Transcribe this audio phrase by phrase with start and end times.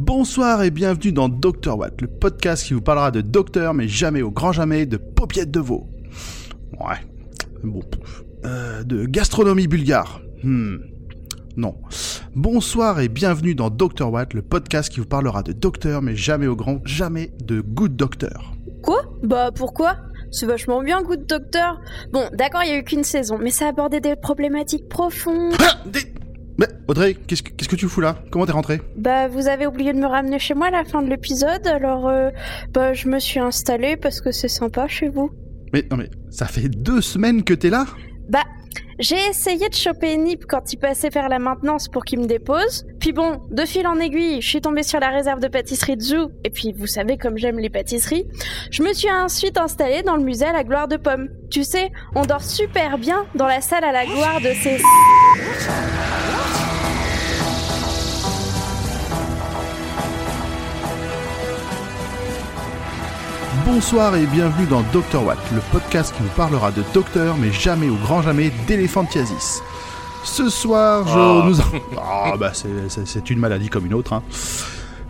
[0.00, 4.22] Bonsoir et bienvenue dans Dr Watt, le podcast qui vous parlera de docteur, mais jamais
[4.22, 5.88] au grand jamais de paupiètes de veau.
[6.78, 6.94] Ouais,
[7.64, 7.80] bon.
[8.44, 10.20] Euh, de gastronomie bulgare.
[10.44, 10.76] Hmm.
[11.56, 11.74] Non.
[12.36, 16.46] Bonsoir et bienvenue dans Dr Watt, le podcast qui vous parlera de docteur, mais jamais
[16.46, 18.52] au grand jamais de good docteur.
[18.84, 19.00] Quoi?
[19.24, 19.96] Bah pourquoi?
[20.30, 21.80] C'est vachement bien, Good Docteur.
[22.12, 25.54] Bon, d'accord, il y a eu qu'une saison, mais ça abordait des problématiques profondes.
[25.58, 26.12] Ah, des-
[26.58, 28.16] Mais Audrey, qu'est-ce que, qu'est-ce que tu fous là?
[28.30, 28.80] Comment t'es rentrée?
[28.96, 32.08] Bah, vous avez oublié de me ramener chez moi à la fin de l'épisode, alors
[32.08, 32.30] euh,
[32.72, 35.30] bah je me suis installée parce que c'est sympa chez vous.
[35.72, 37.86] Mais non mais, ça fait deux semaines que t'es là?
[38.28, 38.42] Bah,
[38.98, 42.84] j'ai essayé de choper Nip quand il passait faire la maintenance pour qu'il me dépose.
[42.98, 46.02] Puis bon, de fil en aiguille, je suis tombée sur la réserve de pâtisserie de
[46.02, 46.30] Zoo.
[46.42, 48.26] Et puis, vous savez comme j'aime les pâtisseries.
[48.72, 51.28] Je me suis ensuite installée dans le musée à la gloire de Pomme.
[51.48, 54.78] Tu sais, on dort super bien dans la salle à la gloire de ces...
[63.70, 67.88] Bonsoir et bienvenue dans Dr Watt, le podcast qui vous parlera de docteur, mais jamais
[67.90, 69.62] au grand jamais d'éléphantiasis.
[70.24, 71.46] Ce soir, je Ah.
[71.46, 71.56] nous...
[71.98, 74.14] Ah bah c'est- une maladie comme une autre.
[74.14, 74.22] Hein.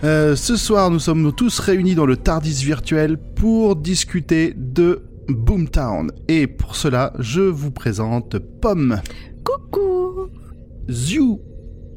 [0.04, 6.10] Euh, ce soir, nous sommes tous réunis dans le Tardis virtuel pour discuter de Boomtown.
[6.28, 9.00] Et pour cela, je vous présente Pomme,
[9.44, 10.28] Coucou
[10.90, 11.36] Ziu,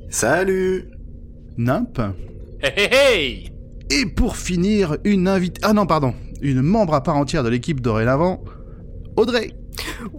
[0.09, 0.89] Salut
[1.57, 1.99] Nimp,
[2.61, 3.51] Hey hey hey
[3.93, 5.59] et pour finir, une invitée...
[5.65, 8.43] Ah non, pardon, une membre à part entière de l'équipe dorénavant,
[9.15, 9.51] Audrey.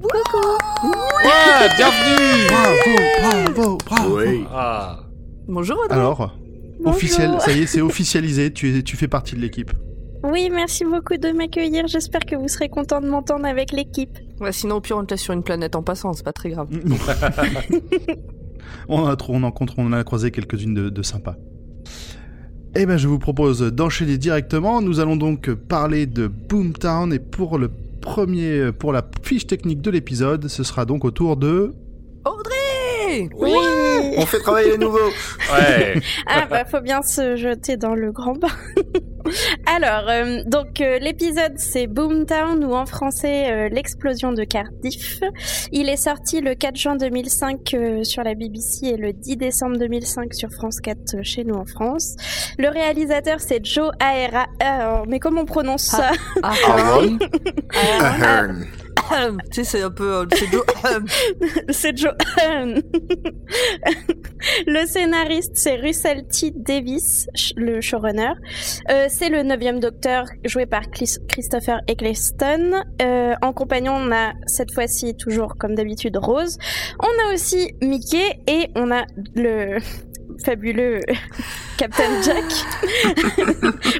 [0.05, 4.19] Ouais, bienvenue Bravo, bravo, bravo.
[4.21, 4.45] Oui.
[4.53, 5.01] Ah.
[5.49, 6.37] Bonjour Audrey Alors,
[6.79, 6.95] Bonjour.
[6.97, 9.73] officiel, ça y est, c'est officialisé, tu, es- tu fais partie de l'équipe.
[10.25, 11.87] Oui, merci beaucoup de m'accueillir.
[11.89, 14.19] J'espère que vous serez content de m'entendre avec l'équipe.
[14.41, 16.51] Ouais, sinon, au pire, on te laisse sur une planète en passant, c'est pas très
[16.51, 16.69] grave.
[18.89, 21.37] on, a, trop- on, en, on en a croisé quelques-unes de, de sympas.
[22.75, 24.81] Eh ben, je vous propose d'enchaîner directement.
[24.81, 27.71] Nous allons donc parler de Boomtown et pour le
[28.01, 31.75] premier, pour la fiche technique de l'épisode, ce sera donc au tour de.
[32.25, 33.53] Audrey Oui,
[34.17, 34.99] On fait travailler les nouveaux
[35.53, 38.49] Ouais Ah bah faut bien se jeter dans le grand bain.
[39.67, 45.21] Alors, euh, donc euh, l'épisode c'est Boomtown ou en français euh, l'explosion de Cardiff.
[45.73, 49.79] Il est sorti le 4 juin 2005 euh, sur la BBC et le 10 décembre
[49.79, 52.17] 2005 sur France 4 euh, chez nous en France.
[52.59, 54.47] Le réalisateur c'est Joe Aera.
[55.07, 56.11] Mais comment on prononce ça
[56.43, 57.01] Ah, ah,
[58.01, 58.67] Ahern.
[59.51, 60.15] c'est un peu...
[60.15, 60.65] euh, C'est Joe...
[61.71, 62.13] C'est Joe.
[64.67, 66.53] le scénariste, c'est Russell T.
[66.55, 68.33] Davis, le showrunner.
[68.91, 72.83] Euh, c'est le neuvième docteur, joué par Christopher Eccleston.
[73.01, 76.59] Euh, en compagnon, on a cette fois-ci, toujours comme d'habitude, Rose.
[76.99, 79.05] On a aussi Mickey et on a
[79.35, 79.79] le
[80.45, 81.01] fabuleux
[81.79, 82.45] Captain Jack.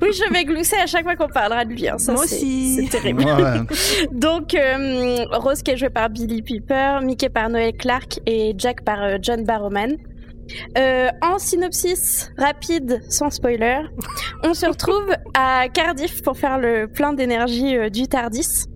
[0.03, 1.89] oui, je vais glousser à chaque fois qu'on parlera de lui.
[1.89, 1.99] hein.
[1.99, 2.77] Ça, Moi aussi.
[2.77, 3.25] C'est terrible.
[3.25, 4.07] Ouais.
[4.13, 8.85] Donc, euh, Rose qui est jouée par Billy Piper, Mickey par Noël Clark et Jack
[8.85, 9.97] par euh, John Barrowman.
[10.77, 13.81] Euh, en synopsis rapide, sans spoiler,
[14.43, 18.67] on se retrouve à Cardiff pour faire le plein d'énergie euh, du Tardis.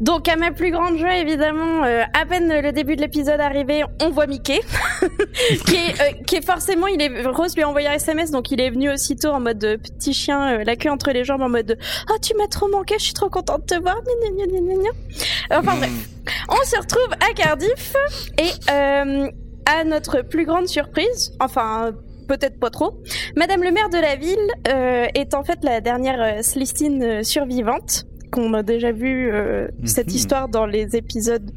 [0.00, 3.84] Donc, à ma plus grande joie, évidemment, euh, à peine le début de l'épisode arrivé,
[4.02, 4.60] on voit Mickey,
[5.66, 8.50] qui, est, euh, qui est forcément, il est Rose lui a envoyé un SMS, donc
[8.50, 11.48] il est venu aussitôt en mode euh, petit chien, la queue entre les jambes, en
[11.48, 11.78] mode
[12.10, 13.96] oh tu m'as trop manqué, je suis trop contente de te voir.
[14.04, 14.90] Gna, gna, gna.
[15.58, 15.90] Enfin bref,
[16.48, 17.94] on se retrouve à Cardiff
[18.38, 18.70] et
[19.66, 21.92] à notre plus grande surprise, enfin
[22.28, 23.02] peut-être pas trop,
[23.36, 28.62] Madame le maire de la ville est en fait la dernière euh, survivante qu'on a
[28.62, 30.14] déjà vu euh, cette Mhm.
[30.16, 31.50] histoire dans les épisodes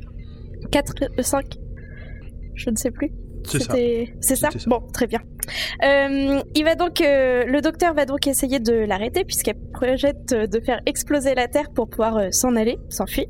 [0.71, 1.45] 4 euh, 5
[2.55, 3.11] je ne sais plus.
[3.45, 4.49] C'est ça?
[4.51, 4.59] Ça.
[4.67, 5.19] Bon, très bien.
[5.83, 10.47] Euh, il va donc, euh, le docteur va donc essayer de l'arrêter puisqu'elle projette euh,
[10.47, 13.25] de faire exploser la Terre pour pouvoir euh, s'en aller, s'enfuir.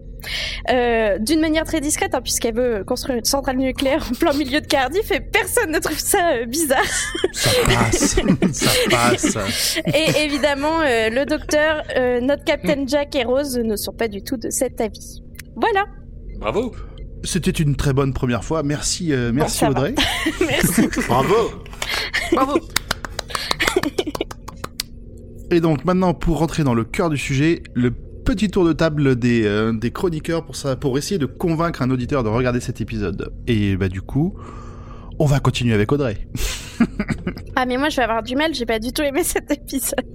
[0.69, 4.61] Euh, D'une manière très discrète, hein, puisqu'elle veut construire une centrale nucléaire en plein milieu
[4.61, 6.83] de Cardiff et personne ne trouve ça euh, bizarre.
[7.33, 8.15] Ça passe,
[8.51, 9.79] ça passe.
[9.93, 14.23] Et évidemment, euh, le docteur, euh, notre Captain Jack et Rose ne sont pas du
[14.23, 15.21] tout de cet avis.
[15.55, 15.85] Voilà.
[16.39, 16.73] Bravo
[17.23, 18.63] C'était une très bonne première fois.
[18.63, 19.65] Merci, euh, merci.
[19.65, 19.95] Audrey.
[20.39, 20.87] Merci.
[21.07, 21.35] Bravo
[22.31, 22.59] Bravo
[25.51, 29.15] Et donc maintenant, pour rentrer dans le cœur du sujet, le petit tour de table
[29.15, 32.81] des, euh, des chroniqueurs pour, ça, pour essayer de convaincre un auditeur de regarder cet
[32.81, 33.31] épisode.
[33.47, 34.37] Et bah du coup,
[35.19, 36.27] on va continuer avec Audrey.
[37.59, 40.05] Ah mais moi je vais avoir du mal, j'ai pas du tout aimé cet épisode.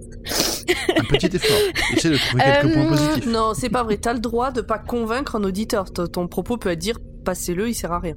[0.97, 1.57] Un petit effort.
[1.97, 3.27] Essaye de trouver quelques Euh, points positifs.
[3.27, 5.93] Non, c'est pas vrai, t'as le droit de pas convaincre un auditeur.
[5.93, 8.15] Ton ton propos peut être dire, passez-le, il sert à rien.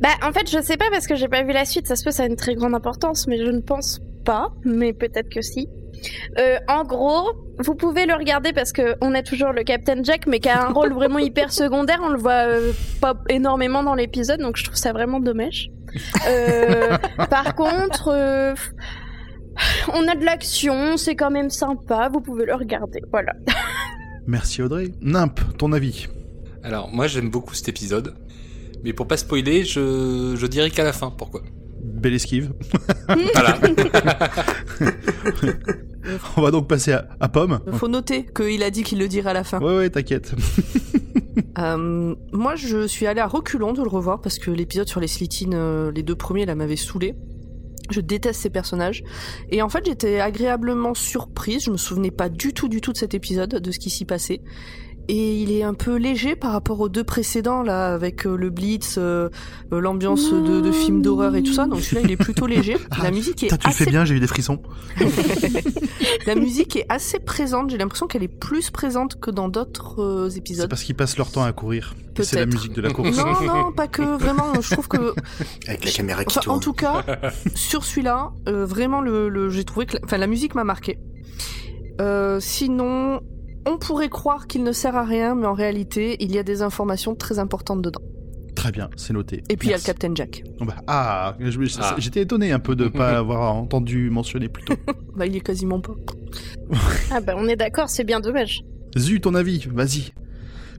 [0.00, 2.04] Bah en fait je sais pas parce que j'ai pas vu la suite, ça se
[2.04, 5.40] peut ça a une très grande importance, mais je ne pense pas, mais peut-être que
[5.40, 5.68] si.
[6.38, 10.26] Euh, en gros, vous pouvez le regarder parce que on a toujours le Captain Jack,
[10.26, 12.00] mais qui a un rôle vraiment hyper secondaire.
[12.02, 15.70] On le voit euh, pas énormément dans l'épisode, donc je trouve ça vraiment dommage.
[16.28, 16.96] Euh,
[17.30, 18.54] par contre, euh,
[19.94, 22.08] on a de l'action, c'est quand même sympa.
[22.12, 23.00] Vous pouvez le regarder.
[23.10, 23.32] Voilà.
[24.26, 24.92] Merci Audrey.
[25.00, 26.08] Nimp, ton avis
[26.62, 28.14] Alors, moi j'aime beaucoup cet épisode.
[28.84, 31.10] Mais pour pas spoiler, je, je dirais qu'à la fin.
[31.10, 31.42] Pourquoi
[31.82, 32.52] Belle esquive.
[33.34, 33.58] Voilà.
[36.36, 37.60] On va donc passer à, à Pomme.
[37.74, 39.60] Faut noter qu'il a dit qu'il le dirait à la fin.
[39.60, 40.34] Ouais, ouais, t'inquiète.
[41.58, 45.06] Euh, moi, je suis allée à reculons de le revoir parce que l'épisode sur les
[45.06, 47.14] Slitines, euh, les deux premiers, là, m'avait saoulé.
[47.92, 49.04] Je déteste ces personnages.
[49.50, 51.64] Et en fait, j'étais agréablement surprise.
[51.64, 54.04] Je me souvenais pas du tout, du tout de cet épisode, de ce qui s'y
[54.04, 54.40] passait.
[55.08, 58.50] Et il est un peu léger par rapport aux deux précédents, là, avec euh, le
[58.50, 59.28] Blitz, euh,
[59.72, 61.66] euh, l'ambiance de, de film d'horreur et tout ça.
[61.66, 62.76] Donc celui-là, il est plutôt léger.
[63.02, 64.62] La musique est Putain, tu le fais assez bien, j'ai eu des frissons.
[66.26, 67.70] La musique est assez présente.
[67.70, 70.68] J'ai l'impression qu'elle est plus présente que dans d'autres euh, C'est épisodes.
[70.70, 71.94] parce qu'ils passent leur temps à courir.
[72.20, 73.16] C'est la musique de la course.
[73.16, 74.02] Non, non, pas que.
[74.02, 75.14] Vraiment, je trouve que.
[75.66, 77.04] Avec la caméra qui Enfin, en tout cas,
[77.54, 80.98] sur celui-là, euh, vraiment, le, le- j'ai trouvé que, la- enfin, la musique m'a marqué.
[82.00, 83.20] Euh, sinon,
[83.66, 86.62] on pourrait croire qu'il ne sert à rien, mais en réalité, il y a des
[86.62, 88.00] informations très importantes dedans.
[88.54, 89.42] Très bien, c'est noté.
[89.48, 89.82] Et puis il y a le.
[89.82, 90.44] Captain Jack.
[90.60, 91.34] Oh bah, ah,
[91.80, 91.94] Ah.
[91.98, 94.74] j'étais étonné un peu de pas avoir entendu mentionner plus tôt.
[95.16, 95.94] Bah, il est quasiment pas.
[97.10, 98.62] Ah bah on est d'accord, c'est bien dommage.
[98.96, 100.12] Zu, ton avis, vas-y.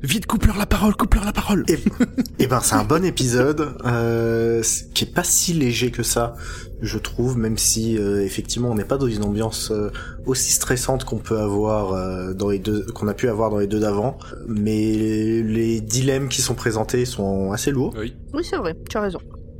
[0.04, 1.64] Vite, coupe-leur la parole, coupe-leur la parole.
[1.70, 1.80] Et,
[2.38, 4.62] et ben c'est un bon épisode euh,
[4.94, 6.34] qui est pas si léger que ça,
[6.82, 9.92] je trouve, même si euh, effectivement on n'est pas dans une ambiance euh,
[10.26, 13.68] aussi stressante qu'on peut avoir euh, dans les deux, qu'on a pu avoir dans les
[13.68, 17.94] deux d'avant, mais les dilemmes qui sont présentés sont assez lourds.
[17.98, 18.14] Oui.
[18.34, 19.20] Oui, c'est vrai, tu as raison.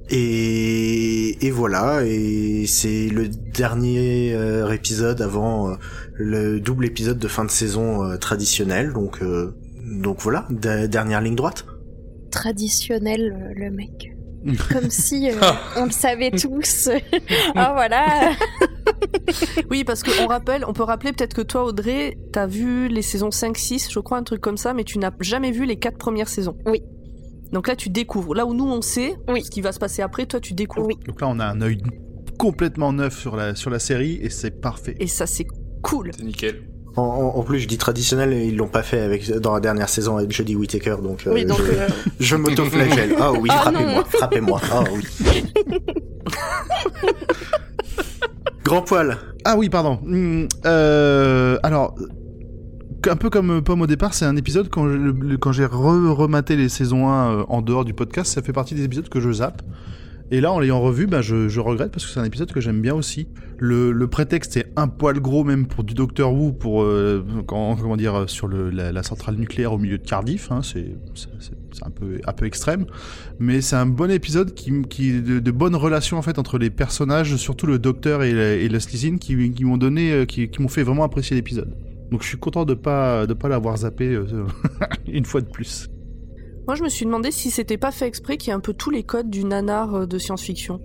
[0.10, 5.76] Et, et voilà, et c'est le dernier euh, épisode avant euh,
[6.16, 9.56] le double épisode de fin de saison euh, traditionnel, donc euh,
[10.02, 11.66] donc voilà, de- dernière ligne droite.
[12.32, 14.10] Traditionnel, euh, le mec.
[14.72, 15.36] Comme si euh,
[15.78, 16.90] on le savait tous.
[17.56, 18.32] Ah voilà.
[19.70, 23.32] Oui, parce qu'on rappelle, on peut rappeler peut-être que toi, Audrey, t'as vu les saisons
[23.32, 25.98] 5, 6, je crois, un truc comme ça, mais tu n'as jamais vu les quatre
[25.98, 26.58] premières saisons.
[26.66, 26.82] Oui.
[27.52, 28.36] Donc là, tu découvres.
[28.36, 29.44] Là où nous, on sait Oui.
[29.44, 30.88] ce qui va se passer après, toi, tu découvres.
[30.88, 30.96] Oui.
[31.08, 31.82] Donc là, on a un œil
[32.38, 34.96] complètement neuf sur la, sur la série et c'est parfait.
[35.00, 35.48] Et ça, c'est
[35.82, 36.12] cool.
[36.16, 36.64] C'est nickel.
[36.96, 39.54] Oh, En, en- en plus, je dis traditionnel, et ils l'ont pas fait avec dans
[39.54, 41.88] la dernière saison avec Jodie Whittaker, donc, euh, Oui, donc je, euh,
[42.20, 43.16] je m'auto-flagelle.
[43.20, 44.62] Ah oui, Ah frappez-moi, frappez-moi.
[44.72, 45.04] Ah oui.
[48.64, 49.18] Grand poil.
[49.46, 50.00] Ah oui, pardon.
[50.04, 51.96] Hmm, euh, alors,
[53.10, 57.10] un peu comme Pomme au départ, c'est un épisode quand j'ai re rematé les saisons
[57.10, 59.62] 1 euh, en dehors du podcast, ça fait partie des épisodes que je zappe.
[60.34, 62.82] Et là, en l'ayant revu, bah, je, regrette parce que c'est un épisode que j'aime
[62.82, 63.28] bien aussi.
[63.60, 68.28] Le, prétexte est un poil gros même pour du Docteur Who, pour euh, comment dire
[68.28, 70.52] sur la, centrale nucléaire au milieu de Cardiff.
[70.52, 70.96] Hein, c'est
[71.84, 72.88] un peu extrême,
[73.38, 74.72] mais c'est un bon épisode qui,
[75.22, 78.70] de, bonnes relations en fait entre les personnages, surtout le Docteur et, la- et
[79.20, 81.78] qui, m'ont donné, euh, qui m'ont fait vraiment apprécier l'épisode.
[82.10, 84.26] Donc je suis content de pas de pas l'avoir zappé euh,
[85.08, 85.90] une fois de plus.
[86.68, 88.74] Moi, je me suis demandé si c'était pas fait exprès qu'il y a un peu
[88.74, 90.80] tous les codes du nanar euh, de science-fiction.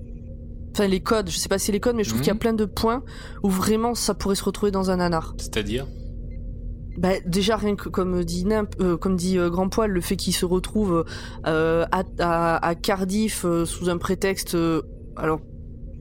[0.75, 2.25] Enfin, les codes, je sais pas si les codes, mais je trouve Mhm.
[2.25, 3.03] qu'il y a plein de points
[3.43, 5.35] où vraiment ça pourrait se retrouver dans un nanar.
[5.39, 5.87] C'est-à-dire?
[6.99, 10.17] Bah, déjà, rien que comme dit, Nimp, euh, comme dit euh, Grand Poil, le fait
[10.17, 11.05] qu'il se retrouve
[11.47, 14.57] euh, à, à- à Cardiff sous un prétexte.
[15.17, 15.41] alors,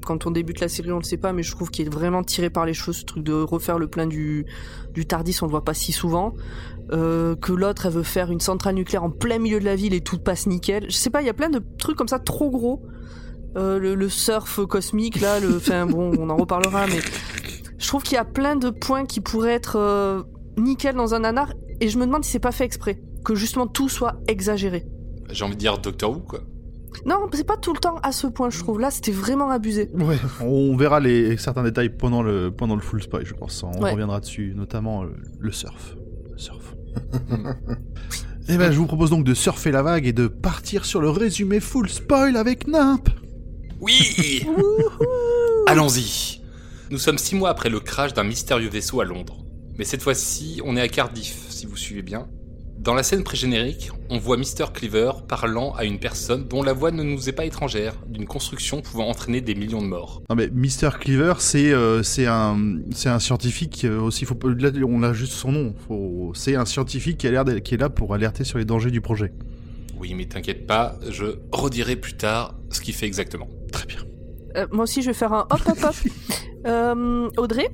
[0.06, 2.24] quand on débute la série, on le sait pas, mais je trouve qu'il est vraiment
[2.24, 4.46] tiré par les cheveux, ce truc de refaire le plein du,
[4.94, 6.34] du Tardis, on le voit pas si souvent.
[6.94, 9.94] Euh, que l'autre, elle veut faire une centrale nucléaire en plein milieu de la ville
[9.94, 10.86] et tout passe nickel.
[10.90, 12.82] Je sais pas, il y a plein de trucs comme ça trop gros.
[13.58, 17.00] Euh, le, le surf cosmique, là, le, enfin bon, on en reparlera, mais
[17.78, 20.24] je trouve qu'il y a plein de points qui pourraient être euh,
[20.58, 23.68] nickel dans un nanar, et je me demande si c'est pas fait exprès, que justement
[23.68, 24.86] tout soit exagéré.
[25.30, 26.40] J'ai envie de dire Doctor Who, quoi.
[27.06, 28.80] Non, c'est pas tout le temps à ce point, je trouve.
[28.80, 29.90] Là, c'était vraiment abusé.
[29.94, 33.62] Ouais, on verra les certains détails pendant le pendant le full spoil, je pense.
[33.64, 33.92] On Ouais.
[33.92, 35.96] reviendra dessus, notamment euh, le surf.
[36.32, 36.76] Le surf.
[38.50, 41.10] Et ben, je vous propose donc de surfer la vague et de partir sur le
[41.10, 43.10] résumé full spoil avec Nimp.
[43.82, 44.46] Oui
[45.68, 46.42] Allons-y
[46.90, 49.44] Nous sommes six mois après le crash d'un mystérieux vaisseau à Londres.
[49.78, 52.28] Mais cette fois-ci, on est à Cardiff, si vous suivez bien.
[52.80, 54.72] Dans la scène pré-générique, on voit Mr.
[54.74, 58.82] Cleaver parlant à une personne dont la voix ne nous est pas étrangère, d'une construction
[58.82, 60.22] pouvant entraîner des millions de morts.
[60.30, 62.58] Non mais Mr Cleaver, c'est euh, c'est un
[62.92, 64.26] c'est un scientifique euh, aussi.
[64.26, 65.74] Faut là, on a juste son nom.
[66.34, 69.02] C'est un scientifique qui a l'air qui est là pour alerter sur les dangers du
[69.02, 69.34] projet.
[70.00, 73.50] Oui, mais t'inquiète pas, je redirai plus tard ce qu'il fait exactement.
[73.72, 73.98] Très bien.
[74.56, 75.96] euh, moi aussi, je vais faire un hop, hop, hop.
[76.66, 77.70] Euh, Audrey,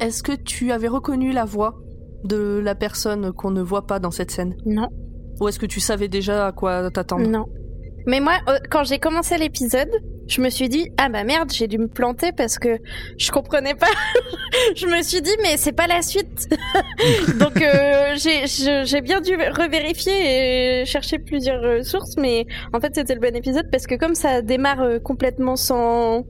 [0.00, 1.78] est-ce que tu avais reconnu la voix
[2.26, 4.88] de la personne qu'on ne voit pas dans cette scène Non,
[5.40, 7.46] Ou est-ce que tu savais déjà à quoi t'attendre non.
[8.06, 9.90] Mais moi, euh, quand j'ai commencé l'épisode,
[10.28, 12.78] je me suis dit ah bah merde, j'ai dû me planter parce que
[13.18, 13.88] je comprenais pas.
[14.76, 16.48] je me suis dit mais c'est pas la suite.
[17.40, 23.14] Donc euh, j'ai bien dû revérifier et chercher plusieurs euh, sources, mais en fait c'était
[23.14, 26.24] le bon épisode parce que comme ça démarre complètement sans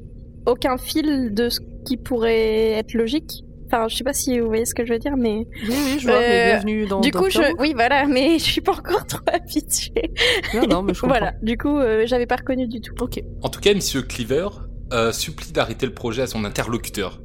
[0.46, 3.44] aucun fil de ce qui pourrait être logique.
[3.66, 5.96] Enfin, je sais pas si vous voyez ce que je veux dire, mais Oui, oui,
[5.98, 6.18] je vois.
[6.20, 9.20] mais Euh, bienvenue dans du coup, je, oui, voilà, mais je suis pas encore trop
[9.32, 10.12] habituée.
[10.54, 11.18] Non, non, mais je comprends.
[11.18, 12.94] Voilà, du coup, euh, j'avais pas reconnu du tout.
[13.00, 13.20] Ok.
[13.42, 14.48] En tout cas, Monsieur Cleaver
[14.92, 17.20] euh, supplie d'arrêter le projet à son interlocuteur.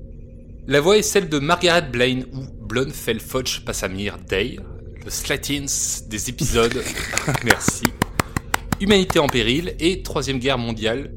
[0.68, 4.58] La voix est celle de Margaret Blaine ou Blunfell-Fudge Passamir Day,
[5.04, 5.66] le Slatins
[6.08, 6.82] des épisodes
[7.44, 7.84] Merci,
[8.80, 11.12] Humanité en péril et Troisième Guerre mondiale,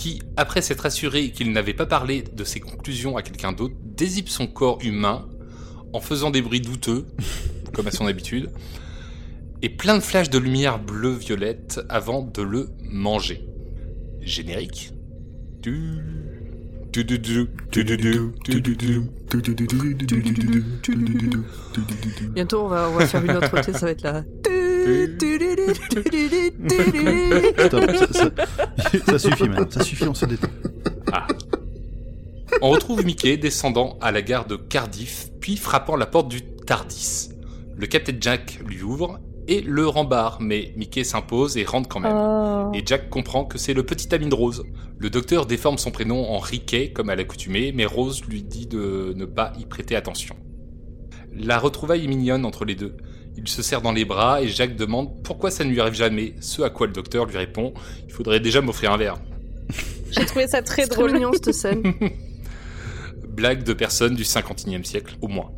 [0.00, 4.30] qui, après s'être assuré qu'il n'avait pas parlé de ses conclusions à quelqu'un d'autre, dézipe
[4.30, 5.28] son corps humain
[5.92, 7.04] en faisant des bruits douteux,
[7.74, 8.48] comme à son habitude,
[9.60, 13.44] et plein de flashs de lumière bleu-violette avant de le manger.
[14.22, 14.94] Générique.
[22.34, 24.24] Bientôt, on va, on va faire une autre, ça va être la.
[27.66, 28.30] Stop, ça, ça-
[29.06, 30.48] ça suffit maintenant, ça suffit, on se détend.
[32.62, 37.30] On retrouve Mickey descendant à la gare de Cardiff, puis frappant la porte du Tardis.
[37.76, 42.14] Le Captain Jack lui ouvre et le rembarre, mais Mickey s'impose et rentre quand même.
[42.16, 42.70] Oh.
[42.74, 44.64] Et Jack comprend que c'est le petit ami de Rose.
[44.98, 49.14] Le docteur déforme son prénom en Riquet, comme à l'accoutumée, mais Rose lui dit de
[49.16, 50.36] ne pas y prêter attention.
[51.32, 52.96] La retrouvaille est mignonne entre les deux.
[53.36, 56.34] Il se serre dans les bras et Jack demande pourquoi ça ne lui arrive jamais,
[56.40, 57.72] ce à quoi le docteur lui répond
[58.06, 59.18] Il faudrait déjà m'offrir un verre.
[60.10, 61.12] J'ai trouvé ça très très drôle.
[61.12, 61.94] mignon cette scène.
[63.28, 65.52] Blague de personnes du 51e siècle, au moins.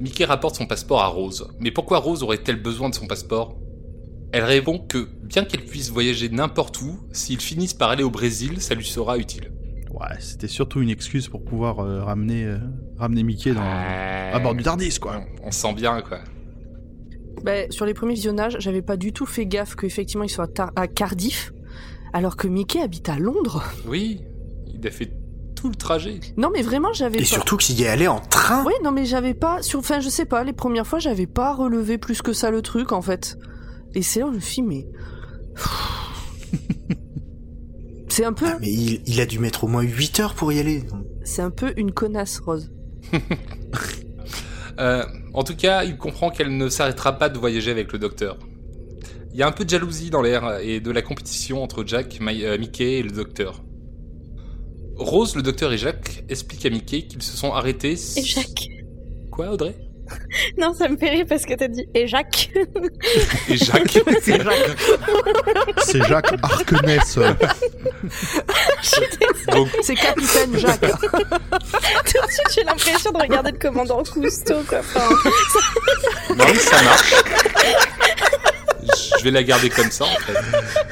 [0.00, 1.46] Mickey rapporte son passeport à Rose.
[1.60, 3.56] Mais pourquoi Rose aurait-elle besoin de son passeport?
[4.32, 8.60] Elle répond que, bien qu'elle puisse voyager n'importe où, s'ils finissent par aller au Brésil,
[8.60, 9.52] ça lui sera utile.
[9.92, 12.58] Ouais, c'était surtout une excuse pour pouvoir euh, ramener, euh,
[12.98, 15.22] ramener Mickey dans, à bord du Tardis, quoi.
[15.44, 16.18] On, on sent bien, quoi.
[17.42, 20.86] Bah, sur les premiers visionnages, j'avais pas du tout fait gaffe qu'effectivement ils soient à,
[20.86, 21.52] Cardiff,
[22.12, 23.64] alors que Mickey habite à Londres.
[23.86, 24.22] Oui,
[24.72, 25.12] il a fait
[25.54, 26.20] tout le trajet.
[26.36, 27.26] Non, mais vraiment, j'avais Et pas.
[27.26, 28.64] surtout qu'il y est allé en train.
[28.64, 29.62] Oui, non, mais j'avais pas.
[29.62, 29.78] Sur...
[29.80, 32.92] Enfin, je sais pas, les premières fois, j'avais pas relevé plus que ça le truc,
[32.92, 33.38] en fait.
[33.94, 34.86] Et c'est là où je me suis mais.
[38.08, 38.46] C'est un peu.
[38.48, 40.84] Ah, mais il, il a dû mettre au moins 8 heures pour y aller.
[41.24, 42.70] C'est un peu une connasse, Rose.
[44.80, 48.38] Euh, en tout cas, il comprend qu'elle ne s'arrêtera pas de voyager avec le docteur.
[49.32, 52.18] Il y a un peu de jalousie dans l'air et de la compétition entre Jack,
[52.20, 53.64] euh, Mickey et le docteur.
[54.96, 57.96] Rose, le docteur et Jack expliquent à Mickey qu'ils se sont arrêtés.
[58.16, 58.68] Et Jacques.
[59.32, 59.74] Quoi, Audrey?
[60.58, 62.50] Non, ça me fait rire parce que t'as dit et Jacques.
[63.48, 63.98] Et Jacques.
[64.22, 64.74] C'est Jacques.
[65.78, 66.34] C'est Jacques
[69.48, 70.80] Donc, C'est Capitaine Jacques.
[70.80, 74.78] Tout de suite, j'ai l'impression de regarder le commandant Cousteau, quoi.
[74.80, 75.08] Enfin,
[76.36, 77.14] non, mais ça marche.
[79.18, 80.34] Je vais la garder comme ça, en fait.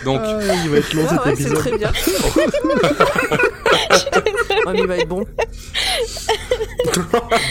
[0.05, 1.59] Donc, ah, il va être long Ouais, cet ouais, c'est épisode.
[1.59, 1.93] très bien.
[4.73, 5.23] Mais il va être bon.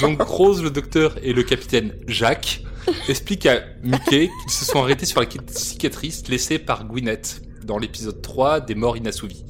[0.02, 2.62] Donc Rose, le docteur et le capitaine Jacques
[3.08, 8.22] expliquent à Mickey qu'ils se sont arrêtés sur la cicatrice laissée par Gwyneth dans l'épisode
[8.22, 9.46] 3 des morts inassouvis.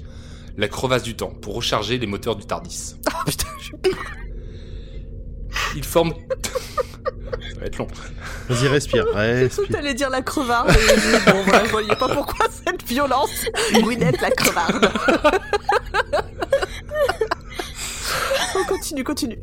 [0.58, 2.96] La crevasse du temps, pour recharger les moteurs du TARDIS.
[3.08, 3.72] Oh, putain, je-
[5.77, 6.13] Ils forment...
[7.53, 7.88] Ça va être long.
[8.50, 9.68] Vas-y, respire, respire.
[9.70, 10.70] T'allais dire la crevarde.
[10.72, 13.46] et bon, voilà, je voyais pas pourquoi cette violence.
[13.74, 14.89] Gwyneth la crevarde.
[18.55, 19.39] On continue, continue.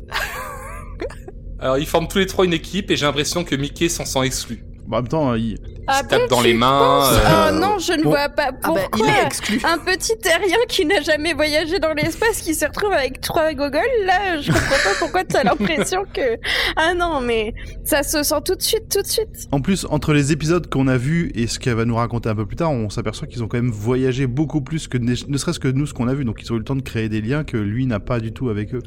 [1.59, 4.25] Alors ils forment tous les trois une équipe et j'ai l'impression que Mickey s'en sent
[4.25, 4.63] exclu.
[4.89, 5.55] Bon, en même temps, il...
[5.85, 6.79] ah se tape dans les mains.
[6.79, 8.09] penses euh, Oh non, je ne bon.
[8.09, 9.05] vois pas Ah bah, pourquoi.
[9.05, 9.61] il est exclu.
[9.63, 13.83] Un petit terrien qui n'a jamais voyagé dans l'espace qui se retrouve avec trois gogoles,
[14.07, 16.39] là, je comprends pas pourquoi tu as l'impression que...
[16.75, 17.53] Ah non, mais
[17.83, 19.47] ça se sent tout de suite, tout de suite.
[19.51, 22.35] En plus, entre les épisodes qu'on a vus et ce qu'elle va nous raconter un
[22.35, 25.37] peu plus tard, on s'aperçoit qu'ils ont quand même voyagé beaucoup plus que ne ne
[25.37, 26.25] serait-ce que nous ce qu'on a vu.
[26.25, 28.31] Donc ils ont eu le temps de créer des liens que lui n'a pas du
[28.31, 28.81] tout avec eux.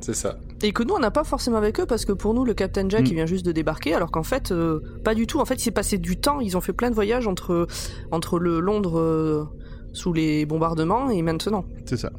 [0.00, 0.38] C'est ça.
[0.62, 2.88] Et que nous, on n'a pas forcément avec eux parce que pour nous, le Captain
[2.88, 3.06] Jack, Mm.
[3.06, 5.38] il vient juste de débarquer, alors qu'en fait, euh, pas du tout.
[5.38, 6.40] En fait, il s'est passé du temps.
[6.40, 7.66] Ils ont fait plein de voyages entre,
[8.10, 9.44] entre le Londres euh,
[9.92, 11.64] sous les bombardements et maintenant.
[11.86, 12.10] C'est ça.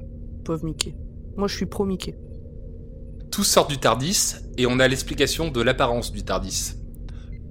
[0.46, 0.96] Pauvre Mickey.
[1.36, 2.16] Moi, je suis pro Mickey.
[3.32, 6.74] Tous sortent du TARDIS et on a l'explication de l'apparence du TARDIS.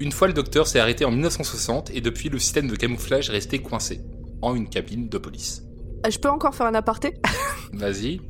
[0.00, 3.32] Une fois le docteur s'est arrêté en 1960 et depuis le système de camouflage est
[3.32, 4.00] resté coincé
[4.42, 5.64] en une cabine de police.
[6.06, 7.14] Euh, Je peux encore faire un aparté?
[7.72, 8.20] Vas-y.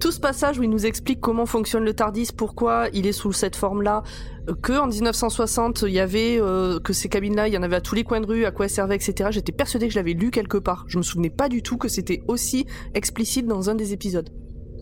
[0.00, 3.32] Tout ce passage où il nous explique comment fonctionne le TARDIS, pourquoi il est sous
[3.32, 4.02] cette forme-là,
[4.48, 7.76] euh, que en 1960 il y avait euh, que ces cabines-là, il y en avait
[7.76, 9.30] à tous les coins de rue, à quoi elles servaient, etc.
[9.32, 10.84] J'étais persuadée que je l'avais lu quelque part.
[10.88, 14.30] Je me souvenais pas du tout que c'était aussi explicite dans un des épisodes.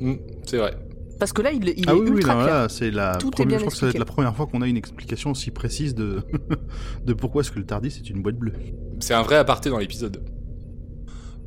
[0.00, 0.14] Mm,
[0.46, 0.76] c'est vrai.
[1.18, 2.54] Parce que là, il, il Ah est oui, oui, ultra non, clair.
[2.54, 3.98] là, c'est la Tout est première, bien je crois que ça va être expliqué.
[3.98, 6.20] la première fois qu'on a une explication aussi précise de,
[7.06, 8.52] de pourquoi est-ce que le Tardis est une boîte bleue.
[9.00, 10.22] C'est un vrai aparté dans l'épisode.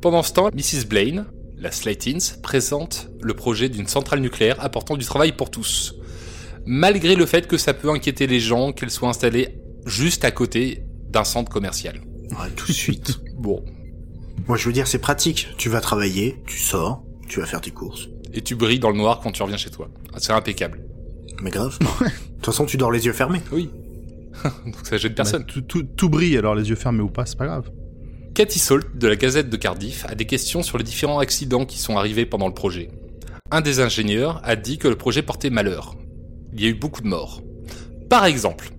[0.00, 0.86] Pendant ce temps, Mrs.
[0.88, 1.26] Blaine,
[1.58, 5.94] la Slatins, présente le projet d'une centrale nucléaire apportant du travail pour tous.
[6.66, 10.84] Malgré le fait que ça peut inquiéter les gens qu'elle soit installée juste à côté
[11.10, 12.00] d'un centre commercial.
[12.30, 13.20] Ouais, tout de suite.
[13.40, 13.64] Bon.
[14.48, 15.48] Moi, je veux dire, c'est pratique.
[15.56, 18.08] Tu vas travailler, tu sors, tu vas faire tes courses.
[18.34, 19.88] Et tu brilles dans le noir quand tu reviens chez toi.
[20.18, 20.80] C'est impeccable.
[21.42, 21.78] Mais grave.
[21.78, 23.40] De toute façon, tu dors les yeux fermés.
[23.50, 23.70] Oui.
[24.66, 25.40] Donc ça gêne personne.
[25.42, 27.70] Bah, tout, tout- tout brille, alors les yeux fermés ou pas, c'est pas grave.
[28.34, 31.78] Cathy Salt de la Gazette de Cardiff a des questions sur les différents accidents qui
[31.78, 32.88] sont arrivés pendant le projet.
[33.50, 35.96] Un des ingénieurs a dit que le projet portait malheur.
[36.52, 37.42] Il y a eu beaucoup de morts.
[38.08, 38.70] Par exemple,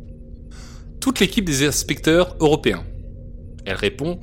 [1.01, 2.84] toute l'équipe des inspecteurs européens.
[3.65, 4.20] Elle répond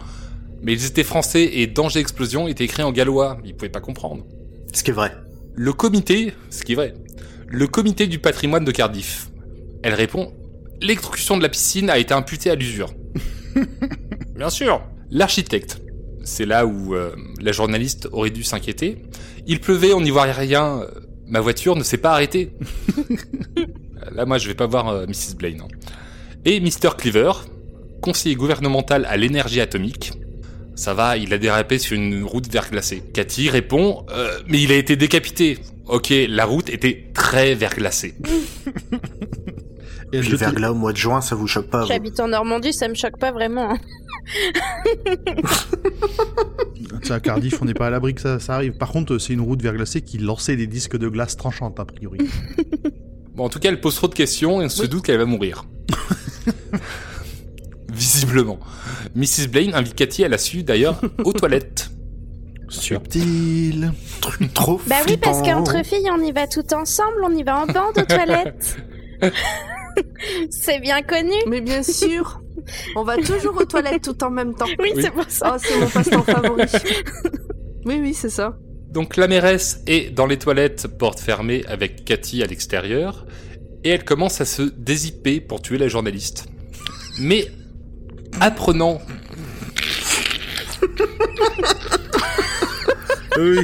[0.62, 4.24] Mais ils étaient français et danger explosion était écrit en gallois, ils pouvaient pas comprendre.
[4.72, 5.14] Ce qui est vrai.
[5.54, 6.94] Le comité, ce qui est vrai,
[7.46, 9.28] le comité du patrimoine de Cardiff.
[9.82, 10.32] Elle répond
[10.80, 12.94] L'électrocution de la piscine a été imputée à l'usure.
[14.36, 14.80] Bien sûr.
[15.10, 15.80] L'architecte.
[16.24, 18.98] C'est là où euh, la journaliste aurait dû s'inquiéter.
[19.46, 20.82] Il pleuvait, on n'y voit rien.
[21.26, 22.52] Ma voiture ne s'est pas arrêtée.
[24.12, 25.36] là, moi, je vais pas voir euh, Mrs.
[25.36, 25.62] Blaine.
[25.62, 25.68] hein.
[26.44, 26.96] Et Mr.
[26.98, 27.32] Cleaver,
[28.02, 30.12] conseiller gouvernemental à l'énergie atomique.
[30.74, 33.02] Ça va, il a dérapé sur une route verglacée.
[33.12, 35.58] Cathy répond euh, Mais il a été décapité.
[35.86, 38.14] Ok, la route était très verglacée.
[40.12, 41.88] Et le verglas au mois de juin, ça vous choque pas vous?
[41.88, 43.76] J'habite en Normandie, ça me choque pas vraiment.
[47.02, 48.72] Tiens, à Cardiff, on n'est pas à l'abri que ça, ça arrive.
[48.72, 52.18] Par contre, c'est une route verglacée qui lançait des disques de glace tranchantes, a priori.
[53.34, 54.88] Bon, en tout cas, elle pose trop de questions et on se Oui.
[54.88, 55.64] doute qu'elle va mourir.
[57.92, 58.58] Visiblement.
[59.14, 59.46] Mrs.
[59.48, 61.88] Blaine invite Cathy à la suite d'ailleurs aux toilettes.
[62.68, 63.92] Subtil.
[64.20, 67.60] Truc trop Bah oui, parce qu'entre filles, on y va tout ensemble, on y va
[67.60, 68.76] en bande aux toilettes.
[70.50, 71.30] c'est bien connu.
[71.46, 72.40] Mais bien sûr,
[72.96, 74.66] on va toujours aux toilettes tout en même temps.
[74.78, 75.02] Oui, Oui.
[75.02, 75.54] c'est pour ça.
[75.56, 76.64] Oh, c'est mon passe-temps favori.
[77.84, 78.56] oui, oui, c'est ça.
[78.90, 83.26] Donc la mairesse est dans les toilettes, porte fermée, avec Cathy à l'extérieur,
[83.84, 86.46] et elle commence à se dézipper pour tuer la journaliste.
[87.20, 87.48] Mais,
[88.40, 89.00] apprenant
[93.38, 93.58] Oui.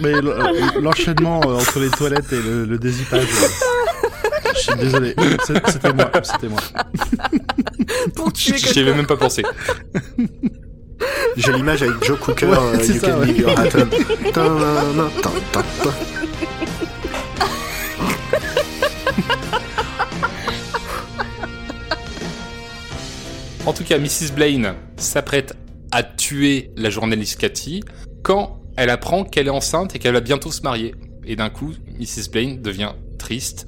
[0.00, 3.26] Mais euh, l'enchaînement euh, entre les toilettes et le, le dézippage.
[4.58, 5.14] Euh, Je suis désolé.
[5.68, 6.10] C'était moi.
[6.22, 6.60] C'était moi.
[8.14, 9.42] Pour tuer J'y avais même pas pensé.
[11.36, 13.26] J'ai l'image avec Joe Cooker, Ouais, euh, You ça, Can ouais.
[13.26, 13.68] Leave Your Hat.
[23.66, 24.32] En tout cas, Mrs.
[24.34, 25.54] Blaine s'apprête
[25.92, 27.82] à tuer la journaliste Cathy
[28.22, 30.94] quand elle apprend qu'elle est enceinte et qu'elle va bientôt se marier.
[31.24, 32.30] Et d'un coup, Mrs.
[32.32, 33.66] Blaine devient triste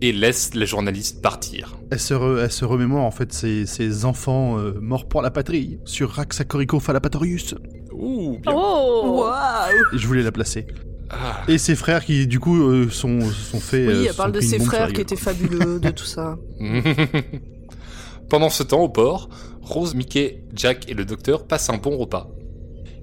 [0.00, 1.76] et laisse la journaliste partir.
[1.90, 5.30] Elle se, re- elle se remémore en fait ses, ses enfants euh, morts pour la
[5.30, 7.54] patrie sur Raxacorico Falapatorius.
[7.92, 8.52] Ouh, bien.
[8.54, 10.66] Oh Waouh Et je voulais la placer.
[11.10, 11.42] Ah.
[11.48, 13.86] Et ses frères qui du coup euh, sont, sont fait.
[13.86, 16.36] Oui, euh, elle parle de ses frères qui étaient fabuleux, de tout ça.
[18.28, 19.28] Pendant ce temps, au port,
[19.62, 22.28] Rose, Mickey, Jack et le docteur passent un bon repas.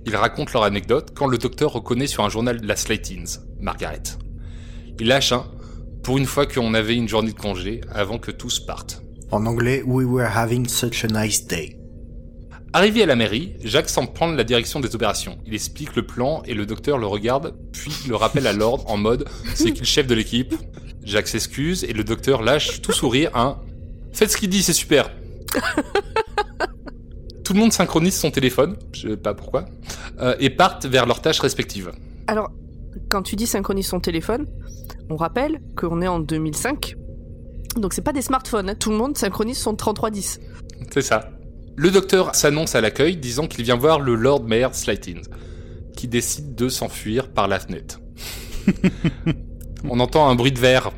[0.06, 4.02] Ils racontent leur anecdote quand le docteur reconnaît sur un journal de la Slatins, Margaret.
[5.00, 5.46] Il lâche un,
[6.04, 9.02] pour une fois qu'on avait une journée de congé avant que tous partent.
[9.32, 11.78] En anglais, We were having such a nice day.
[12.74, 15.38] Arrivé à la mairie, Jacques semble prendre la direction des opérations.
[15.46, 18.98] Il explique le plan et le docteur le regarde, puis le rappelle à l'ordre en
[18.98, 20.56] mode c'est qui le chef de l'équipe.
[21.04, 23.60] Jacques s'excuse et le docteur lâche tout sourire un
[24.14, 25.12] faites ce qu'il dit, c'est super.
[27.44, 29.66] tout le monde synchronise son téléphone, je sais pas pourquoi,
[30.20, 31.92] euh, et partent vers leurs tâches respectives.
[32.28, 32.52] Alors,
[33.10, 34.48] quand tu dis synchronise son téléphone,
[35.12, 36.96] on rappelle qu'on est en 2005.
[37.76, 38.76] Donc c'est pas des smartphones, hein.
[38.76, 40.40] tout le monde synchronise son 3310.
[40.92, 41.30] C'est ça.
[41.76, 45.22] Le docteur s'annonce à l'accueil disant qu'il vient voir le Lord Mayor Slatins,
[45.96, 48.00] qui décide de s'enfuir par la fenêtre.
[49.90, 50.92] on entend un bruit de verre.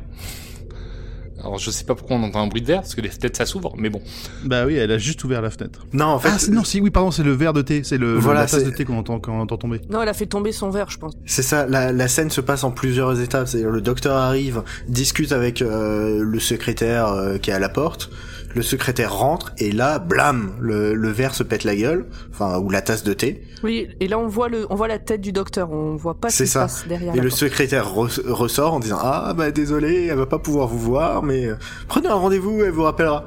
[1.44, 3.36] Alors je sais pas pourquoi on entend un bruit de verre, parce que les fenêtres
[3.36, 4.00] ça s'ouvre, mais bon.
[4.44, 5.86] Bah oui, elle a juste ouvert la fenêtre.
[5.92, 8.14] Non, en fait, ah non, si oui, pardon, c'est le verre de thé, c'est le
[8.14, 9.80] Voilà, la tasse de thé qu'on entend qu'on entend tomber.
[9.90, 11.12] Non, elle a fait tomber son verre, je pense.
[11.26, 13.46] c'est ça, la, la scène se passe en plusieurs étapes.
[13.48, 18.10] C'est-à-dire le docteur arrive, discute avec euh, le secrétaire euh, qui est à la porte,
[18.54, 22.70] le secrétaire rentre et là, blam, le, le verre se pète la gueule, enfin ou
[22.70, 23.42] la tasse de thé.
[23.62, 26.30] Oui, et là on voit le, on voit la tête du docteur, on voit pas
[26.30, 26.60] ce qui se ça.
[26.62, 27.14] passe derrière.
[27.14, 27.40] Et le porte.
[27.40, 31.46] secrétaire re- ressort en disant ah bah désolé, elle va pas pouvoir vous voir, mais
[31.46, 31.56] euh,
[31.88, 33.24] prenez un rendez-vous, elle vous rappellera.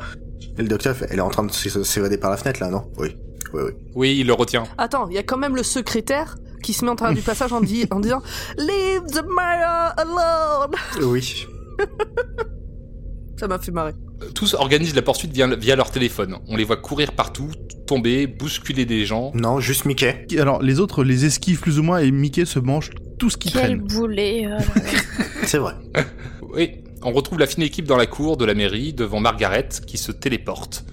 [0.58, 2.70] Et le docteur fait, elle est en train de s'é- s'évader par la fenêtre là,
[2.70, 2.90] non?
[2.98, 3.16] Oui,
[3.54, 3.72] oui, oui.
[3.96, 4.64] Oui, il le retient.
[4.78, 7.52] Attends, il y a quand même le secrétaire qui se met en travers du passage
[7.54, 8.22] en, en disant
[8.58, 10.76] Leave the mayor alone.
[11.12, 11.46] Oui.
[13.40, 13.94] Ça m'a fait marrer.
[14.22, 16.38] Euh, Tous organisent la poursuite via, via leur téléphone.
[16.48, 17.50] On les voit courir partout,
[17.86, 19.32] tomber, bousculer des gens.
[19.36, 20.26] Non, juste Mickey.
[20.40, 23.52] Alors, les autres les esquivent plus ou moins et Mickey se mange tout ce qui
[23.52, 23.78] Quel traîne.
[23.80, 24.46] boulet.
[24.48, 24.92] oh là là.
[25.46, 25.74] C'est vrai.
[26.54, 26.72] Oui,
[27.04, 30.12] on retrouve la fine équipe dans la cour de la mairie devant Margaret qui se
[30.12, 30.86] téléporte.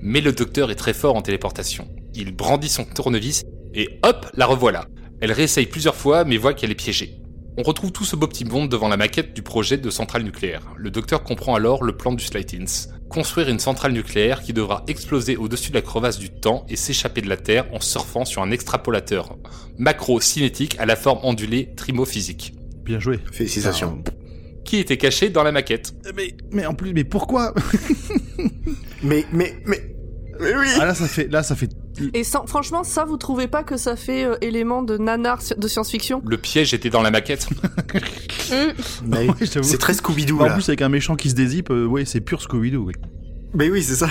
[0.00, 1.88] Mais le docteur est très fort en téléportation.
[2.14, 3.42] Il brandit son tournevis
[3.74, 4.86] et hop, la revoilà.
[5.20, 7.20] Elle réessaye plusieurs fois mais voit qu'elle est piégée.
[7.60, 10.62] On retrouve tout ce beau petit monde devant la maquette du projet de centrale nucléaire.
[10.76, 12.88] Le docteur comprend alors le plan du Slightins.
[13.08, 17.20] Construire une centrale nucléaire qui devra exploser au-dessus de la crevasse du temps et s'échapper
[17.20, 19.36] de la Terre en surfant sur un extrapolateur
[19.76, 23.18] macro-cinétique à la forme ondulée trimophysique, Bien joué.
[23.32, 24.04] Félicitations.
[24.64, 25.94] qui était caché dans la maquette.
[26.14, 27.54] Mais, mais en plus, mais pourquoi?
[29.02, 29.80] Mais, mais, mais,
[30.40, 30.66] mais oui.
[30.80, 31.70] Ah là, ça fait, là, ça fait.
[32.14, 35.68] Et sans- franchement, ça, vous trouvez pas que ça fait euh, élément de nanar de
[35.68, 36.22] science-fiction?
[36.26, 37.48] Le piège était dans la maquette.
[38.50, 39.12] Mm.
[39.12, 39.68] Ouais, j'avoue.
[39.68, 40.54] c'est très Scooby-Doo En là.
[40.54, 42.94] plus, avec un méchant qui se dézippe, euh, ouais, c'est pur Scooby-Doo, oui.
[43.52, 44.08] Mais oui, c'est ça.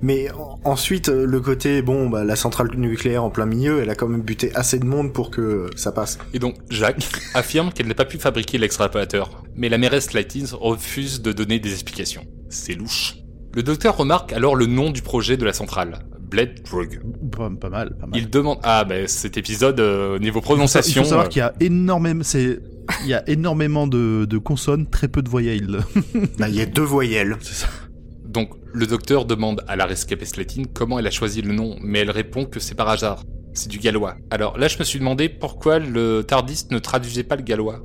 [0.00, 3.90] Mais en- ensuite, euh, le côté, bon, bah, la centrale nucléaire en plein milieu, elle
[3.90, 6.18] a quand même buté assez de monde pour que ça passe.
[6.34, 9.42] Et donc, Jacques affirme qu'elle n'a pas pu fabriquer l'extrapolateur.
[9.56, 12.24] Mais la mairesse Lightins refuse de donner des explications.
[12.48, 13.16] C'est louche.
[13.54, 16.06] Le docteur remarque alors le nom du projet de la centrale.
[16.30, 17.00] Bled Drug.
[17.36, 18.18] Pas, pas mal, pas mal.
[18.20, 18.58] Il demande...
[18.62, 21.02] Ah, bah, cet épisode, euh, niveau Il prononciation...
[21.02, 22.60] faut savoir euh, qu'il y a énormément, c'est,
[23.02, 25.80] il y a énormément de, de consonnes, très peu de voyelles.
[26.14, 27.36] Il y a deux voyelles.
[27.40, 27.68] C'est ça.
[28.26, 32.00] Donc, le docteur demande à la rescapée Slatine comment elle a choisi le nom, mais
[32.00, 33.24] elle répond que c'est par hasard.
[33.54, 34.16] C'est du gallois.
[34.30, 37.80] Alors là, je me suis demandé pourquoi le TARDIS ne traduisait pas le gallois.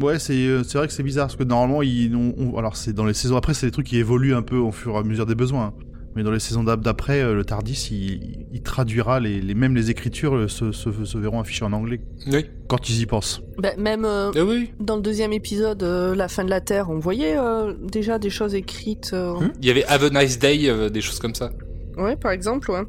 [0.00, 2.76] Ouais, c'est, euh, c'est vrai que c'est bizarre parce que normalement, ils, on- on- alors
[2.76, 4.98] c'est dans les saisons après, c'est des trucs qui évoluent un peu au fur et
[4.98, 5.72] à mesure des besoins.
[6.14, 6.16] Hein.
[6.16, 9.74] Mais dans les saisons d'ap- d'après, euh, le Tardis, il, il traduira les, les même
[9.74, 12.00] les écritures euh, se, se, se verront affichées en anglais
[12.30, 12.46] Oui.
[12.68, 13.42] quand ils y pensent.
[13.58, 14.70] Bah, Même euh, Eh oui.
[14.80, 18.30] dans le deuxième épisode, euh, La fin de la Terre, on voyait euh, déjà des
[18.30, 19.10] choses écrites.
[19.12, 19.50] euh, Hmm.
[19.60, 21.50] Il y avait Have a Nice Day, euh, des choses comme ça.
[21.96, 22.82] Ouais, par exemple, ouais.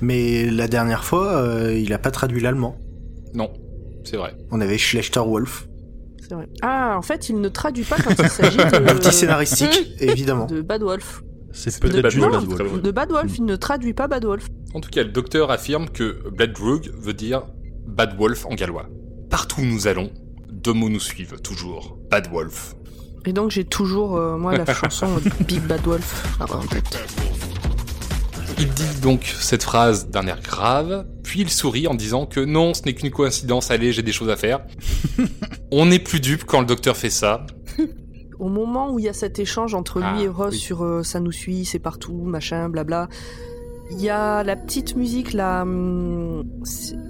[0.00, 2.76] Mais la dernière fois, euh, il a pas traduit l'allemand.
[3.34, 3.50] Non,
[4.04, 4.34] c'est vrai.
[4.50, 5.68] On avait Schlechter-Wolf.
[6.20, 6.48] C'est vrai.
[6.62, 10.46] Ah, en fait, il ne traduit pas quand il s'agit de, Un petit scénaristique, évidemment.
[10.46, 11.22] de Bad Wolf.
[11.56, 12.82] C'est peut-être Bad juste Wolf.
[12.82, 14.46] De Bad Wolf, il ne traduit pas Bad Wolf.
[14.74, 17.42] En tout cas, le docteur affirme que Blood Drug veut dire
[17.86, 18.88] Bad Wolf en gallois.
[19.30, 20.10] Partout où nous allons,
[20.52, 21.98] deux mots nous suivent, toujours.
[22.10, 22.74] Bad Wolf.
[23.24, 25.08] Et donc, j'ai toujours, euh, moi, la chanson
[25.48, 26.60] Big Bad Wolf ah, en.
[28.58, 32.72] Il dit donc cette phrase d'un air grave, puis il sourit en disant que non,
[32.74, 34.60] ce n'est qu'une coïncidence, allez, j'ai des choses à faire.
[35.72, 37.46] On n'est plus dupe quand le docteur fait ça.
[38.38, 40.58] Au moment où il y a cet échange entre lui Ah, et Rose oui.
[40.58, 43.08] sur euh, ça nous suit, c'est partout, machin, blabla,
[43.90, 46.44] il y a la petite musique là, hum,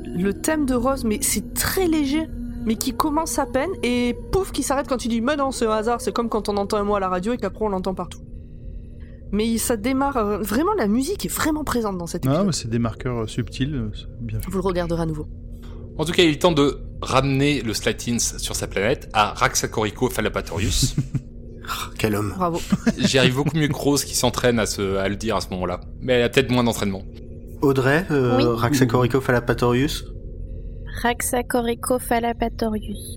[0.05, 2.29] le thème de Rose, mais c'est très léger,
[2.65, 5.67] mais qui commence à peine et pouf, qui s'arrête quand tu dis mais non, c'est
[5.67, 7.69] un hasard, c'est comme quand on entend un mot à la radio et qu'après on
[7.71, 8.21] l'entend partout.
[9.33, 12.47] Mais ça démarre, euh, vraiment la musique est vraiment présente dans cet Non, épisode.
[12.47, 14.49] mais c'est des marqueurs euh, subtils, euh, c'est bien fait.
[14.51, 15.27] Vous le regarderez à nouveau.
[15.99, 20.11] En tout cas, il est temps de ramener le Slatins sur sa planète à Raxacorico
[20.11, 20.97] Fallapatorius.
[21.99, 22.33] Quel homme.
[22.37, 22.61] Bravo.
[22.99, 25.49] J'y arrive beaucoup mieux que Rose qui s'entraîne à, se, à le dire à ce
[25.51, 25.81] moment-là.
[26.01, 27.03] Mais elle a peut-être moins d'entraînement.
[27.63, 28.45] Audrey, euh, Oui.
[28.61, 30.05] Raxacorico Fallapatorius.
[31.03, 31.99] Raxacorico.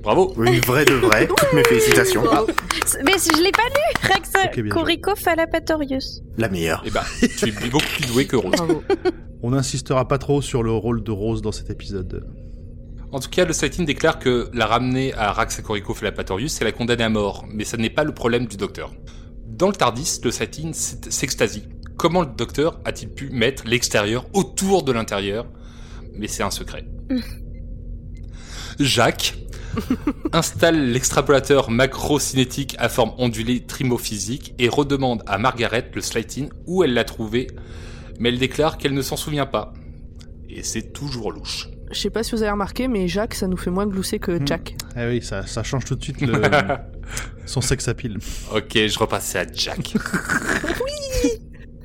[0.03, 1.27] Bravo Oui, vrai de vrai.
[1.37, 2.23] Toutes mes félicitations.
[3.05, 6.21] Mais je l'ai pas lu Raxacorico Fallapatorius.
[6.37, 6.83] La meilleure.
[6.85, 7.03] Eh ben,
[7.37, 8.51] tu es beaucoup plus doué que Rose.
[8.51, 8.83] Bravo.
[9.41, 12.25] On n'insistera pas trop sur le rôle de Rose dans cet épisode.
[13.11, 17.03] En tout cas, le Slatin déclare que la ramener à Raxacorico Fallapatorius, c'est la condamner
[17.03, 18.93] à mort, mais ça n'est pas le problème du docteur.
[19.47, 21.63] Dans le Tardis, le Slatin s'extasie.
[21.97, 25.47] Comment le docteur a-t-il pu mettre l'extérieur autour de l'intérieur?
[26.13, 26.85] Mais c'est un secret.
[28.79, 29.35] Jacques
[30.31, 36.93] installe l'extrapolateur macro-cinétique à forme ondulée trimophysique et redemande à Margaret le Slatin où elle
[36.93, 37.47] l'a trouvé,
[38.19, 39.73] mais elle déclare qu'elle ne s'en souvient pas.
[40.47, 41.69] Et c'est toujours louche.
[41.91, 44.39] Je sais pas si vous avez remarqué, mais Jacques, ça nous fait moins glousser que
[44.39, 44.47] Hmm.
[44.47, 44.75] Jack.
[44.95, 46.41] Ah oui, ça, ça change tout de suite le,
[47.45, 48.17] son sex appeal.
[48.53, 49.95] Ok, je repassais à Jack.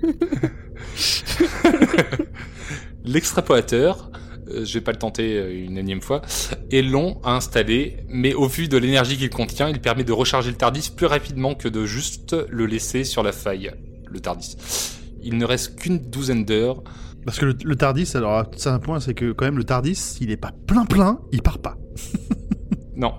[3.05, 4.11] L'extrapolateur,
[4.51, 6.23] euh, je vais pas le tenter euh, une énième fois,
[6.71, 10.51] est long à installer, mais au vu de l'énergie qu'il contient, il permet de recharger
[10.51, 13.71] le Tardis plus rapidement que de juste le laisser sur la faille.
[14.11, 14.57] le Tardis.
[15.23, 16.83] Il ne reste qu'une douzaine d'heures.
[17.25, 19.95] Parce que le, le Tardis, alors c'est un point, c'est que quand même le Tardis,
[19.95, 21.77] s'il est pas plein plein, il part pas.
[22.97, 23.13] Non.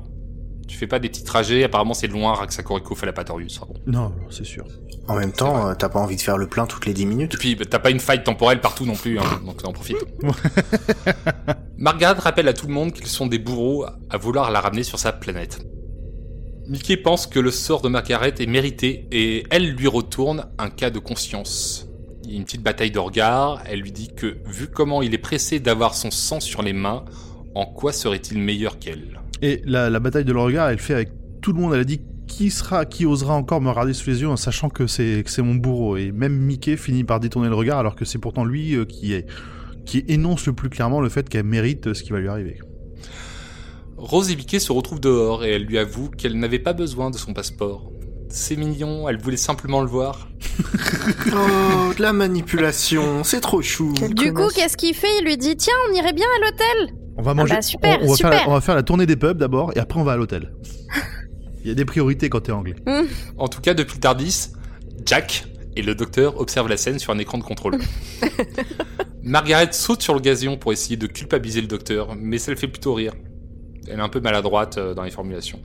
[0.69, 3.59] Tu fais pas des petits trajets, apparemment c'est loin, Raxacorico Falapatorius.
[3.59, 3.73] Bon.
[3.85, 4.65] Non, non, c'est sûr.
[5.07, 7.05] En même temps, euh, t'as pas envie de faire le plein toutes les 10 Et
[7.05, 7.37] minutes.
[7.37, 9.97] puis bah, t'as pas une faille temporelle partout non plus, hein, donc en profite.
[11.77, 14.97] Margaret rappelle à tout le monde qu'ils sont des bourreaux à vouloir la ramener sur
[14.97, 15.59] sa planète.
[16.67, 20.89] Mickey pense que le sort de Margaret est mérité et elle lui retourne un cas
[20.89, 21.87] de conscience.
[22.25, 25.13] Il y a une petite bataille de regards, elle lui dit que vu comment il
[25.13, 27.05] est pressé d'avoir son sang sur les mains,
[27.53, 29.21] en quoi serait-il meilleur qu'elle?
[29.41, 31.09] Et la, la bataille de le regard, elle fait avec
[31.41, 31.73] tout le monde.
[31.75, 34.69] Elle a dit qui sera, qui osera encore me regarder sous les yeux en sachant
[34.69, 35.97] que c'est mon bourreau?
[35.97, 39.13] Et même Mickey finit par détourner le regard alors que c'est pourtant lui euh, qui
[39.13, 39.27] est
[39.85, 42.57] qui énonce le plus clairement le fait qu'elle mérite ce qui va lui arriver.
[43.97, 47.17] Rose et Mickey se retrouvent dehors et elle lui avoue qu'elle n'avait pas besoin de
[47.17, 47.91] son passeport.
[48.29, 50.27] C'est mignon, elle voulait simplement le voir.
[51.27, 53.93] Oh, de la manipulation, c'est trop chou.
[53.97, 55.07] Quel Du coup, qu'est-ce qu'il fait?
[55.19, 57.55] Il lui dit Tiens, on irait bien à l'hôtel On va manger.
[57.55, 58.31] bah, super, on, on va super.
[58.31, 60.17] Faire la, on va faire la tournée des pubs d'abord et après on va à
[60.17, 60.53] l'hôtel.
[61.63, 62.75] Il y a des priorités quand t'es anglais.
[63.37, 64.49] En tout cas, depuis le Tardis,
[65.05, 67.77] Jack et le docteur observent la scène sur un écran de contrôle.
[69.23, 72.67] Margaret saute sur le gazon pour essayer de culpabiliser le docteur, mais ça le fait
[72.67, 73.13] plutôt rire.
[73.87, 75.59] Elle est un peu maladroite euh, dans les formulations.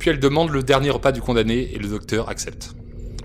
[0.00, 2.74] Puis elle demande le dernier repas du condamné et le docteur accepte.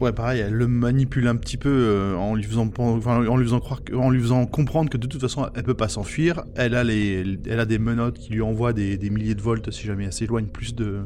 [0.01, 3.37] Ouais, pareil, elle le manipule un petit peu euh, en lui faisant pen- enfin, en
[3.37, 6.43] lui faisant croire, en lui faisant comprendre que de toute façon elle peut pas s'enfuir.
[6.55, 9.71] Elle a les, elle a des menottes qui lui envoient des, des milliers de volts
[9.71, 10.99] si jamais elle s'éloigne plus de,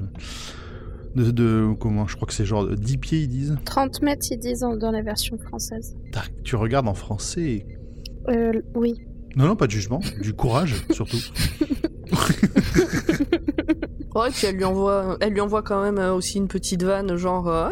[1.16, 3.56] de, de- comment, je crois que c'est genre de 10 pieds ils disent.
[3.66, 5.96] 30 mètres, ils disent en- dans la version française.
[6.12, 7.68] Tac, Tu regardes en français.
[8.28, 8.96] Euh, oui.
[9.36, 11.20] Non, non, pas de jugement, du courage surtout.
[14.32, 17.48] Puis elle lui envoie, elle lui envoie quand même euh, aussi une petite vanne, genre
[17.48, 17.70] euh,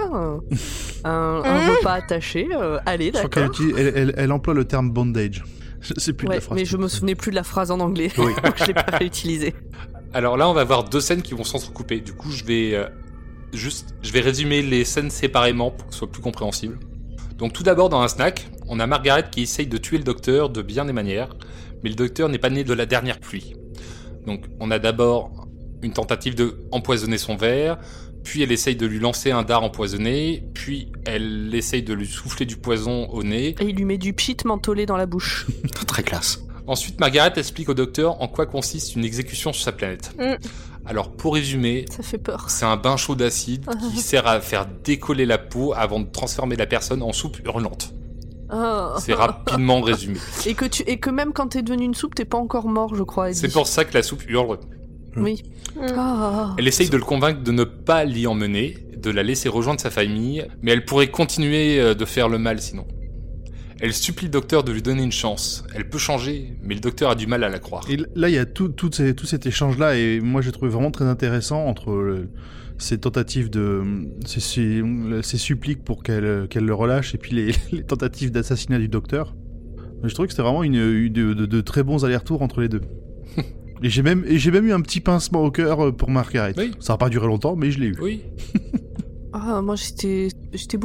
[1.03, 1.69] ah, un, un Mmh.
[1.77, 2.47] repas attaché.
[2.53, 3.51] euh, allez, d'accord.
[3.77, 5.43] elle, elle- elle emploie le terme bondage.
[5.81, 6.57] Je sais plus de Ouais, la phrase.
[6.57, 8.31] mais je me souvenais plus de la phrase en anglais, Oui.
[8.43, 9.53] donc je l'ai pas réutilisée.
[10.13, 11.99] Alors là, on va voir deux scènes qui vont s'entrecouper.
[12.01, 12.87] Du coup, je vais euh,
[13.53, 16.79] juste, je vais résumer les scènes séparément pour que ce soit plus compréhensible.
[17.37, 20.49] Donc tout d'abord, dans un snack, on a Margaret qui essaye de tuer le docteur
[20.49, 21.35] de bien des manières,
[21.83, 23.53] mais le docteur n'est pas né de la dernière pluie.
[24.25, 25.46] Donc on a d'abord
[25.81, 27.77] une tentative de empoisonner son verre,
[28.23, 32.45] puis elle essaye de lui lancer un dard empoisonné, puis elle essaye de lui souffler
[32.45, 35.47] du poison au nez, Et il lui met du pchit mentholé dans la bouche.
[35.87, 36.43] Très classe.
[36.67, 40.11] Ensuite, Margaret explique au docteur en quoi consiste une exécution sur sa planète.
[40.19, 40.35] Mm.
[40.85, 42.49] Alors, pour résumer, Ça fait peur.
[42.49, 46.55] c'est un bain chaud d'acide qui sert à faire décoller la peau avant de transformer
[46.55, 47.93] la personne en soupe hurlante.
[48.49, 48.95] Ah.
[48.99, 50.17] C'est rapidement résumé.
[50.45, 52.95] Et que tu, et que même quand t'es devenu une soupe, t'es pas encore mort,
[52.95, 53.33] je crois.
[53.33, 54.59] C'est pour ça que la soupe hurle.
[55.17, 55.43] Oui.
[55.75, 55.79] Mm.
[55.97, 56.55] Ah.
[56.57, 59.89] Elle essaye de le convaincre de ne pas l'y emmener, de la laisser rejoindre sa
[59.91, 62.85] famille, mais elle pourrait continuer euh, de faire le mal sinon.
[63.79, 65.63] Elle supplie le docteur de lui donner une chance.
[65.75, 67.83] Elle peut changer, mais le docteur a du mal à la croire.
[67.89, 70.71] Et là, il y a tout, tout, ces- tout cet échange-là, et moi j'ai trouvé
[70.71, 72.29] vraiment très intéressant entre le-
[72.79, 73.83] ces tentatives de.
[74.25, 74.81] ces, ces,
[75.21, 79.35] ces suppliques pour qu'elle qu'elle le relâche, et puis les, les tentatives d'assassinat du docteur.
[80.03, 82.69] Je trouvais que c'était vraiment une, une- de, de- de très bons allers-retours entre les
[82.69, 82.81] deux.
[83.83, 86.53] et j'ai même, et j'ai même eu un petit pincement au cœur pour Margaret.
[86.57, 86.71] Oui.
[86.79, 87.95] Ça n'a pas duré longtemps, mais je l'ai eu.
[88.01, 88.23] Oui.
[89.33, 90.77] Ah, moi j'étais, j'étais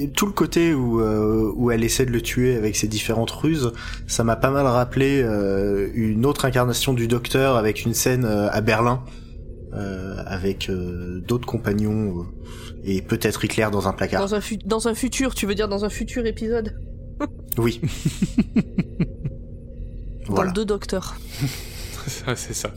[0.00, 2.88] y a Tout le côté où, euh, où elle essaie de le tuer avec ses
[2.88, 3.72] différentes ruses,
[4.08, 8.48] ça m'a pas mal rappelé euh, une autre incarnation du Docteur avec une scène euh,
[8.50, 9.04] à Berlin
[9.74, 14.20] euh, avec euh, d'autres compagnons euh, et peut-être Hitler dans un placard.
[14.22, 16.74] Dans un, fu- dans un futur, tu veux dire dans un futur épisode?
[17.58, 17.80] Oui.
[20.26, 20.52] Dans voilà.
[20.52, 21.16] deux docteurs.
[22.06, 22.70] c'est ça.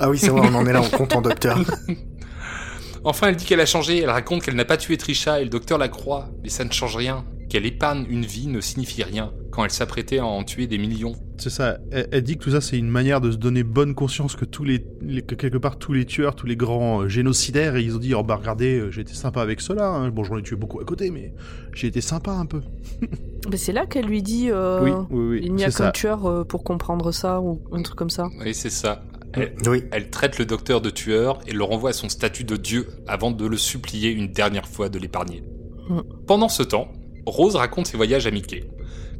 [0.00, 1.58] Ah oui, c'est vrai, on en est là, on compte en Docteur.
[3.06, 5.50] Enfin, elle dit qu'elle a changé, elle raconte qu'elle n'a pas tué Trisha et le
[5.50, 7.26] docteur la croit, mais ça ne change rien.
[7.50, 11.14] Qu'elle épargne une vie ne signifie rien quand elle s'apprêtait à en tuer des millions.
[11.38, 11.78] C'est ça.
[11.92, 14.44] Elle, elle dit que tout ça, c'est une manière de se donner bonne conscience que
[14.44, 17.94] tous les, les- que quelque part tous les tueurs, tous les grands euh, génocidaires, ils
[17.94, 19.88] ont dit, oh bah regardez, euh, j'ai été sympa avec cela.
[19.88, 20.08] hein.
[20.10, 21.32] Bon, j'en ai tué beaucoup à côté, mais
[21.72, 22.60] j'ai été sympa un peu.
[23.50, 25.40] Mais c'est là qu'elle lui dit euh, oui, oui, oui.
[25.44, 28.28] il n'y a qu'un tueur euh, pour comprendre ça ou un truc comme ça.
[28.42, 29.04] Oui, c'est ça.
[29.34, 29.84] Elle, Oui.
[29.92, 33.30] elle traite le docteur de tueur et le renvoie à son statut de dieu avant
[33.32, 35.42] de le supplier une dernière fois de l'épargner.
[35.90, 36.00] Hmm.
[36.26, 36.88] Pendant ce temps,
[37.26, 38.64] Rose raconte ses voyages à Mickey,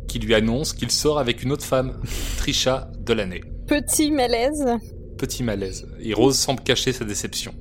[0.09, 2.01] qui lui annonce qu'il sort avec une autre femme,
[2.39, 3.43] Trisha Delaney.
[3.67, 4.67] Petit malaise.
[5.19, 5.87] Petit malaise.
[6.01, 7.55] Et Rose semble cacher sa déception.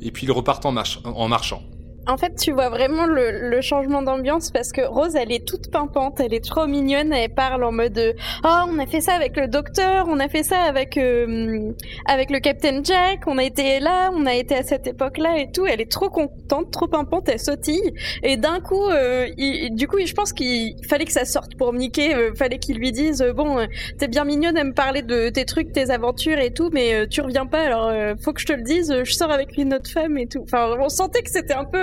[0.00, 1.62] Et puis ils repartent en, marchant.
[2.06, 5.70] En fait, tu vois vraiment le, le changement d'ambiance parce que Rose, elle est toute
[5.70, 9.36] pimpante, elle est trop mignonne, elle parle en mode Oh, on a fait ça avec
[9.36, 11.72] le docteur, on a fait ça avec euh,
[12.06, 15.50] avec le Captain Jack, on a été là, on a été à cette époque-là et
[15.52, 15.66] tout.
[15.66, 17.92] Elle est trop contente, trop pimpante, elle sautille.
[18.22, 19.28] Et d'un coup, euh,
[19.70, 22.92] du coup, je pense qu'il fallait que ça sorte pour Mickey, euh, fallait qu'il lui
[22.92, 23.66] dise euh, Bon, euh,
[23.98, 27.20] t'es bien mignonne à me parler de tes trucs, tes aventures et tout, mais tu
[27.20, 30.18] reviens pas, alors faut que je te le dise, je sors avec une autre femme
[30.18, 30.42] et tout.
[30.42, 31.78] Enfin, on sentait que c'était un peu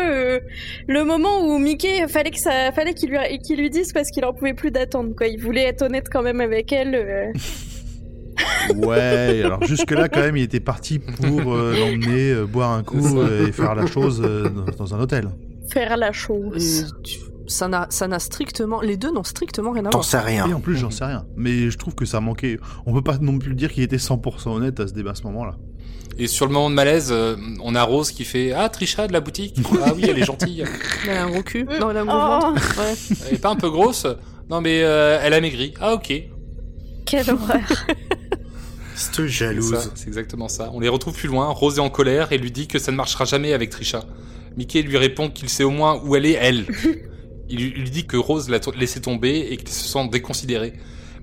[0.88, 4.26] le moment où Mickey fallait que ça, fallait qu'il lui, qu'il lui dise parce qu'il
[4.26, 5.14] en pouvait plus d'attendre.
[5.16, 6.96] Quoi, il voulait être honnête quand même avec elle.
[6.96, 7.32] euh.
[8.76, 13.20] Ouais, alors jusque-là, quand même, il était parti pour euh, l'emmener euh, boire un coup
[13.20, 15.30] euh, et faire la chose euh, dans, dans un hôtel.
[15.70, 16.94] faire la Et chose.
[17.04, 20.06] tu- ça n'a ça n'a strictement les deux n'ont strictement rien à T'en voir.
[20.06, 20.56] sais Et rien.
[20.56, 21.26] en plus, j'en sais rien.
[21.36, 22.60] Mais je trouve que ça manquait.
[22.86, 25.24] On peut pas non plus dire qu'il était 100% honnête à ce débat à ce
[25.24, 25.56] moment-là.
[26.18, 29.14] Et sur le moment de malaise, euh, on a Rose qui fait Ah, Trisha de
[29.14, 30.66] la boutique Ah oui, elle est gentille.
[31.08, 31.64] Elle a un gros cul.
[31.64, 31.78] Mm.
[31.80, 32.40] Non, elle a un gros Oh.
[32.42, 32.76] ventre.
[32.80, 33.18] Ouais.
[33.28, 34.06] Elle est pas un peu grosse
[34.50, 35.74] Non, mais euh, elle a maigri.
[35.80, 36.12] Ah, ok.
[37.06, 37.60] Quelle horreur.
[38.96, 39.92] C'est C'est jalouse.
[39.96, 40.72] C'est exactement ça.
[40.74, 41.48] On les retrouve plus loin.
[41.48, 44.04] Rose est en colère et lui dit que ça ne marchera jamais avec Trisha.
[44.58, 46.66] Mickey lui répond qu'il sait au moins où elle est, elle.
[47.50, 50.74] Il lui dit que Rose l'a laissé tomber et qu'il se sent déconsidéré.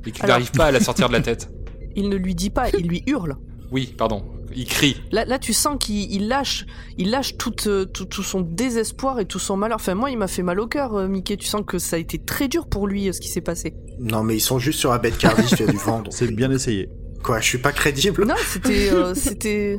[0.05, 1.51] Mais qu'il n'arrive pas à la sortir de la tête.
[1.97, 3.37] Il ne lui dit pas, il lui hurle.
[3.71, 4.25] Oui, pardon.
[4.59, 4.97] Il crie.
[5.13, 6.65] Là, là, tu sens qu'il il lâche,
[6.97, 9.77] il lâche tout, euh, tout, tout son désespoir et tout son malheur.
[9.77, 11.37] Enfin, moi, il m'a fait mal au cœur, euh, Mickey.
[11.37, 13.75] Tu sens que ça a été très dur pour lui, euh, ce qui s'est passé.
[14.01, 15.99] Non, mais ils sont juste sur la de Cardiff, il y a du vent.
[16.01, 16.89] donc- C'est bien essayé.
[17.23, 18.25] Quoi, je suis pas crédible?
[18.27, 19.79] Non, c'était, euh, c'était.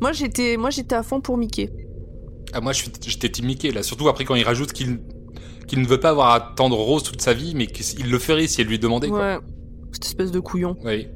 [0.00, 1.68] Moi, j'étais, moi, j'étais à fond pour Mickey.
[2.52, 3.82] Ah, moi, j'étais Team Mickey, là.
[3.82, 5.00] Surtout après quand il rajoute qu'il
[5.68, 8.46] qu'il ne veut pas avoir à attendre Rose toute sa vie, mais qu'il le ferait
[8.46, 9.18] si elle lui demandait, quoi.
[9.20, 9.38] Ouais.
[9.92, 10.76] Cette espèce de couillon.
[10.84, 11.06] Oui.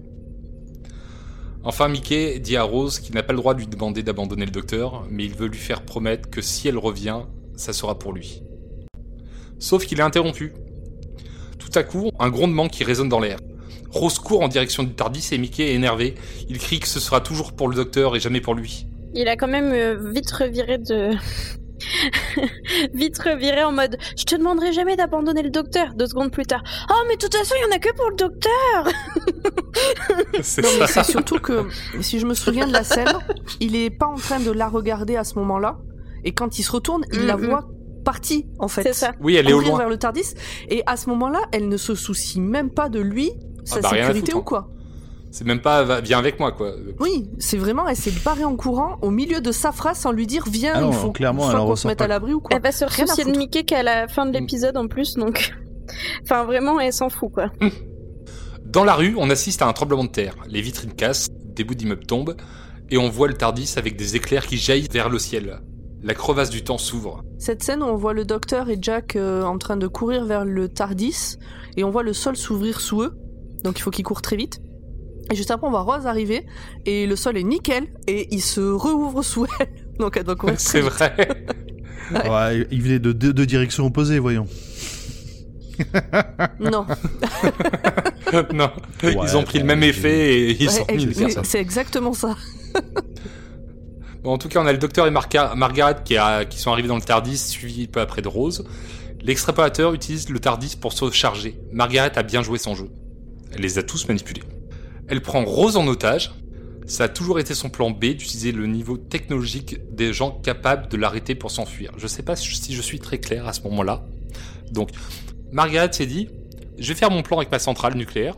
[1.68, 4.52] Enfin, Mickey dit à Rose qu'il n'a pas le droit de lui demander d'abandonner le
[4.52, 7.22] docteur, mais il veut lui faire promettre que si elle revient,
[7.56, 8.40] ça sera pour lui.
[9.58, 10.52] Sauf qu'il est interrompu.
[11.58, 13.38] Tout à coup, un grondement qui résonne dans l'air.
[13.90, 16.14] Rose court en direction du Tardis et Mickey est énervé.
[16.48, 18.86] Il crie que ce sera toujours pour le docteur et jamais pour lui.
[19.12, 21.16] Il a quand même euh, vite reviré de.
[22.94, 25.94] vite reviré en mode Je te demanderai jamais d'abandonner le docteur.
[25.94, 26.62] Deux secondes plus tard.
[26.90, 28.88] Oh, mais de toute façon, il y en a que pour le docteur
[30.42, 31.02] C'est Non, mais ça.
[31.04, 31.66] c'est surtout que,
[32.00, 33.08] si je me souviens de la scène,
[33.60, 35.78] il est pas en train de la regarder à ce moment-là.
[36.24, 37.46] Et quand il se retourne, il la Mhm.
[37.46, 37.68] voit
[38.04, 38.82] partie, en fait.
[38.82, 39.12] C'est ça.
[39.20, 39.78] Oui, elle est au loin.
[39.78, 40.34] vers le Tardis.
[40.68, 43.32] Et à ce moment-là, elle ne se soucie même pas de lui,
[43.64, 44.68] sa Ah bah, rien à sécurité foutre, ou quoi.
[45.36, 46.72] C'est même pas viens avec moi, quoi.
[46.98, 50.26] Oui, c'est vraiment, elle s'est barrée en courant au milieu de sa phrase sans lui
[50.26, 52.04] dire viens, Ah non, il faut clairement, soit elle en qu'on se mette pas.
[52.06, 52.56] à l'abri ou quoi.
[52.56, 53.36] Elle va se soucier de.
[53.36, 55.54] Mickey qu'à la fin de l'épisode en plus, donc.
[56.22, 57.50] Enfin, vraiment, elle s'en fout, quoi.
[58.64, 60.34] Dans la rue, on assiste à un tremblement de terre.
[60.48, 62.34] Les vitrines cassent, des bouts d'immeubles tombent,
[62.88, 65.60] et on voit le Tardis avec des éclairs qui jaillissent vers le ciel.
[66.02, 67.22] La crevasse du temps s'ouvre.
[67.38, 70.46] Cette scène où on voit le docteur et Jack euh, en train de courir vers
[70.46, 71.36] le Tardis
[71.76, 73.18] et on voit le sol s'ouvrir sous eux,
[73.64, 74.60] donc il faut qu'ils courent très vite.
[75.30, 76.46] Et juste après, on voit Rose arriver
[76.84, 80.58] et le sol est nickel et il se rouvre sous elle, donc elle doit courir
[80.58, 81.14] C'est vrai.
[82.12, 84.46] Ouais, il venait de deux, deux directions opposées, voyons.
[86.60, 86.86] Non,
[88.54, 88.70] non,
[89.02, 91.24] Ouais, ils ont pris le même effet et ils Ouais, ont mis ex- les mais
[91.26, 91.44] personnes.
[91.44, 92.36] c'est exactement ça.
[94.22, 96.70] Bon, en tout cas, on a le docteur et Marca- Margaret qui, a- qui sont
[96.72, 98.64] arrivés dans le Tardis, suivis peu après de Rose.
[99.22, 101.58] L'extrapolateur utilise le Tardis pour se charger.
[101.72, 102.88] Margaret a bien joué son jeu.
[103.52, 104.42] Elle les a tous manipulés.
[105.08, 106.32] Elle prend Rose en otage.
[106.86, 110.96] Ça a toujours été son plan B d'utiliser le niveau technologique des gens capables de
[110.96, 111.92] l'arrêter pour s'enfuir.
[111.96, 114.04] Je sais pas si je suis très clair à ce moment-là.
[114.70, 114.90] Donc,
[115.52, 116.28] Margaret s'est dit,
[116.78, 118.36] je vais faire mon plan avec ma centrale nucléaire.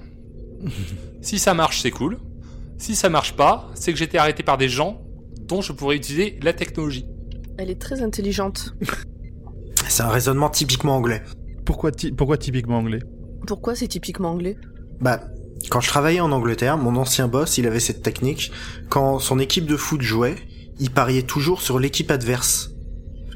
[1.20, 2.18] si ça marche, c'est cool.
[2.78, 5.02] Si ça marche pas, c'est que j'étais arrêté par des gens
[5.40, 7.06] dont je pourrais utiliser la technologie.
[7.58, 8.74] Elle est très intelligente.
[9.88, 11.22] C'est un raisonnement typiquement anglais.
[11.64, 13.00] Pourquoi, ty- pourquoi typiquement anglais?
[13.46, 14.56] Pourquoi c'est typiquement anglais?
[15.00, 15.22] Bah,
[15.70, 18.52] quand je travaillais en Angleterre, mon ancien boss, il avait cette technique.
[18.88, 20.36] Quand son équipe de foot jouait,
[20.78, 22.70] il pariait toujours sur l'équipe adverse.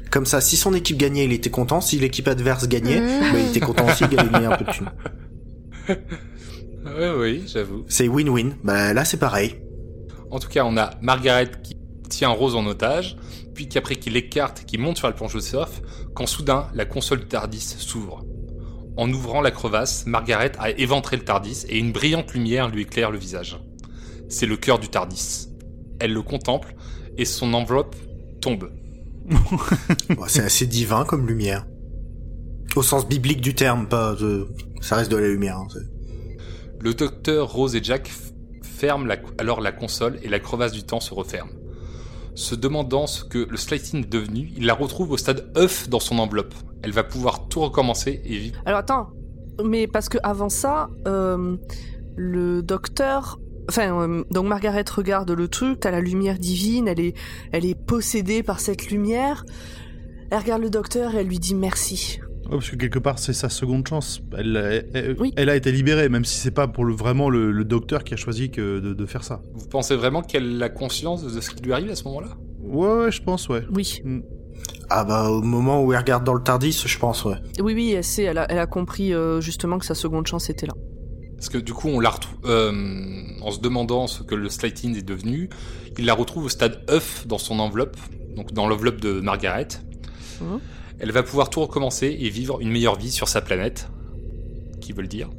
[0.09, 1.81] Comme ça, si son équipe gagnait, il était content.
[1.81, 3.19] Si l'équipe adverse gagnait, Mmh.
[3.33, 4.91] bah, il était content aussi, il gagnait un peu de thunes.
[6.85, 7.85] Oui, oui, j'avoue.
[7.87, 8.53] C'est win-win.
[8.63, 9.55] Bah là, c'est pareil.
[10.31, 11.77] En tout cas, on a Margaret qui
[12.09, 13.17] tient Rose en otage,
[13.55, 15.81] puis qu'après qu'il l'écarte et qu'il monte sur la planche de surf,
[16.13, 18.23] quand soudain la console du Tardis s'ouvre.
[18.95, 23.09] En ouvrant la crevasse, Margaret a éventré le Tardis et une brillante lumière lui éclaire
[23.11, 23.59] le visage.
[24.29, 25.47] C'est le cœur du Tardis.
[25.99, 26.75] Elle le contemple
[27.17, 27.95] et son enveloppe
[28.41, 28.71] tombe.
[30.27, 31.65] C'est assez divin comme lumière.
[32.75, 34.47] Au sens biblique du terme, pas de...
[34.81, 35.57] Ça reste de la lumière.
[35.57, 35.67] hein,
[36.79, 38.11] Le docteur, Rose et Jack
[38.63, 41.49] ferment la- alors la console et la crevasse du temps se referme.
[42.35, 45.99] Se demandant ce que le Slighting est devenu, il la retrouve au stade œuf dans
[45.99, 46.53] son enveloppe.
[46.81, 48.61] Elle va pouvoir tout recommencer et vivre.
[48.65, 49.09] Alors attends,
[49.63, 51.57] mais parce que avant ça, euh,
[52.15, 53.39] le docteur.
[53.69, 57.15] Enfin, euh, donc Margaret regarde le truc, t'as la lumière divine, elle est,
[57.51, 59.45] elle est possédée par cette lumière.
[60.31, 62.19] Elle regarde le docteur et elle lui dit merci.
[62.57, 64.21] Parce que quelque part, c'est sa seconde chance.
[64.37, 65.33] Elle, elle, elle- Oui.
[65.35, 68.13] elle a été libérée, même si c'est pas pour le, vraiment le, le docteur qui
[68.13, 69.41] a choisi que de, de faire ça.
[69.53, 72.29] Vous pensez vraiment qu'elle a conscience de ce qui lui arrive à ce moment-là?
[72.61, 73.63] Ouais, ouais, je pense, ouais.
[73.73, 74.01] Oui,
[74.89, 77.35] Ah bah au moment où elle regarde dans le Tardis, je pense, ouais.
[77.59, 80.49] oui, oui, elle sait, elle a, elle a compris euh, justement que sa seconde chance
[80.49, 80.73] était là.
[81.35, 82.71] Parce que du coup, on la retrouve euh,
[83.41, 85.49] en se demandant ce que le Slighting est devenu.
[85.97, 87.97] Il la retrouve au stade œuf dans son enveloppe,
[88.37, 89.67] donc dans l'enveloppe de Margaret.
[90.39, 90.59] Mhm.
[91.03, 93.89] Elle va pouvoir tout recommencer et vivre une meilleure vie sur sa planète.
[94.79, 95.29] Qui veut le dire?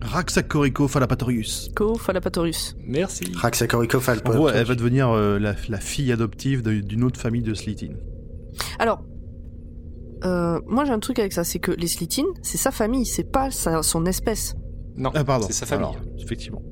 [0.00, 1.70] Raxacorico Falapatorius.
[1.76, 2.74] Co Falapatorius.
[2.86, 3.24] Merci.
[3.34, 7.52] Raxacorico En gros, elle va devenir euh, la, la fille adoptive d'une autre famille de
[7.52, 7.92] Slitin.
[8.78, 9.02] Alors,
[10.24, 13.30] euh, moi j'ai un truc avec ça, c'est que les Slitin, c'est sa famille, c'est
[13.30, 14.54] pas sa- son espèce.
[14.96, 15.46] Non, Ah, pardon.
[15.46, 15.88] c'est sa famille.
[15.88, 16.62] Alors, effectivement.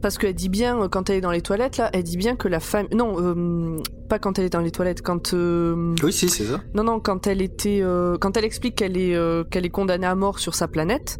[0.00, 2.36] Parce qu'elle dit bien, euh, quand elle est dans les toilettes, là, elle dit bien
[2.36, 2.94] que la famille...
[2.94, 3.78] Non, euh,
[4.08, 5.34] pas quand elle est dans les toilettes, quand...
[5.34, 6.60] euh, Oui, si, c'est ça.
[6.74, 7.80] Non, non, quand elle était...
[7.82, 11.18] euh, Quand elle explique qu'elle est, euh, qu'elle est condamnée à mort sur sa planète,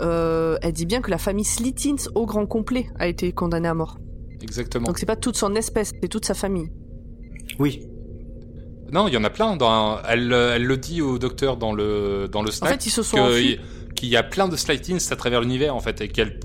[0.00, 3.74] euh, elle dit bien que la famille Slitins, au grand complet, a été condamnée à
[3.74, 3.98] mort.
[4.40, 4.86] Exactement.
[4.86, 6.70] Donc c'est pas toute son espèce, c'est toute sa famille.
[7.58, 7.86] Oui.
[8.92, 9.56] Non, il y en a plein.
[9.56, 12.90] Dans, elle, elle le dit au docteur dans le dans le En snack fait, ils
[12.90, 13.16] se sont
[13.94, 16.40] qu'il y a plein de Slightings à travers l'univers en fait et qu'elle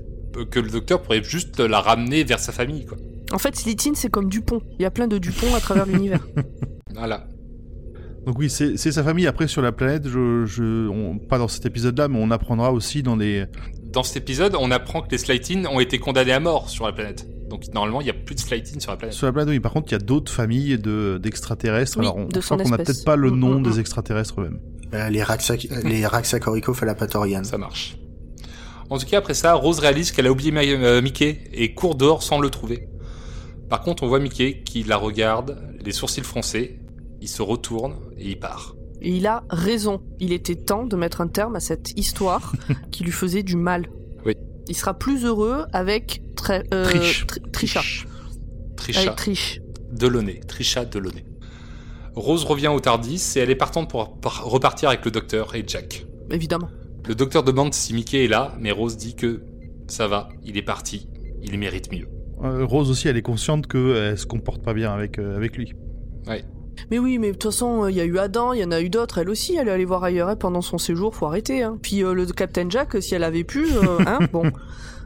[0.50, 2.96] que le docteur pourrait juste la ramener vers sa famille quoi.
[3.32, 4.62] En fait, Slitin, c'est comme Dupont.
[4.78, 6.26] Il y a plein de Dupont à travers l'univers.
[6.94, 7.26] Voilà.
[8.26, 9.26] Donc oui, c'est sa famille.
[9.26, 13.02] Après, sur la planète, je, je, on- pas dans cet épisode-là, mais on apprendra aussi
[13.02, 13.44] dans les...
[13.92, 16.92] Dans cet épisode, on apprend que les Slightings ont été condamnés à mort sur la
[16.92, 17.26] planète.
[17.48, 19.14] Donc normalement, il y a plus de Slightings sur la planète.
[19.14, 19.60] Sur la planète, oui.
[19.60, 21.98] Par contre, il y a d'autres familles de- d'extraterrestres.
[21.98, 23.80] Oui, Alors, on, de crois qu'on n'a peut-être pas le Mm, nom mm, des mm.
[23.80, 24.60] extraterrestres eux-mêmes.
[24.94, 25.68] Euh, les, Raxac...
[25.84, 27.44] les Raxacorico Falapatorian.
[27.44, 27.96] Ça marche.
[28.90, 32.22] En tout cas, après ça, Rose réalise qu'elle a oublié euh, Mickey et court dehors
[32.22, 32.88] sans le trouver.
[33.68, 36.78] Par contre, on voit Mickey qui la regarde, les sourcils froncés,
[37.20, 38.74] il se retourne et il part.
[39.02, 40.00] Et il a raison.
[40.20, 42.52] Il était temps de mettre un terme à cette histoire
[42.90, 43.86] qui lui faisait du mal.
[44.24, 44.32] Oui.
[44.68, 47.26] Il sera plus heureux avec Tri- euh, Triche.
[47.26, 47.80] Tri- Trisha.
[48.76, 49.60] Trisha Avec Triche.
[49.92, 50.40] Delaunay.
[50.48, 51.24] Trisha Delaunay.
[52.14, 55.62] Rose revient au Tardis et elle est partante pour par- repartir avec le docteur et
[55.66, 56.04] Jack.
[56.30, 56.68] Évidemment.
[57.08, 59.40] Le docteur demande si Mickey est là, mais Rose dit que
[59.86, 61.08] ça va, il est parti,
[61.42, 62.06] il mérite mieux.
[62.44, 65.72] Euh, Rose aussi, elle est consciente qu'elle se comporte pas bien avec, euh, avec lui.
[66.90, 68.70] Mais oui, mais de toute façon, euh, il y a eu Adam, il y en
[68.70, 69.18] a eu d'autres.
[69.18, 71.14] Elle aussi, elle est allée voir ailleurs hein, pendant son séjour.
[71.14, 71.62] Faut arrêter.
[71.62, 71.78] Hein.
[71.80, 74.52] Puis euh, le Captain Jack, si elle avait pu, euh, hein, bon.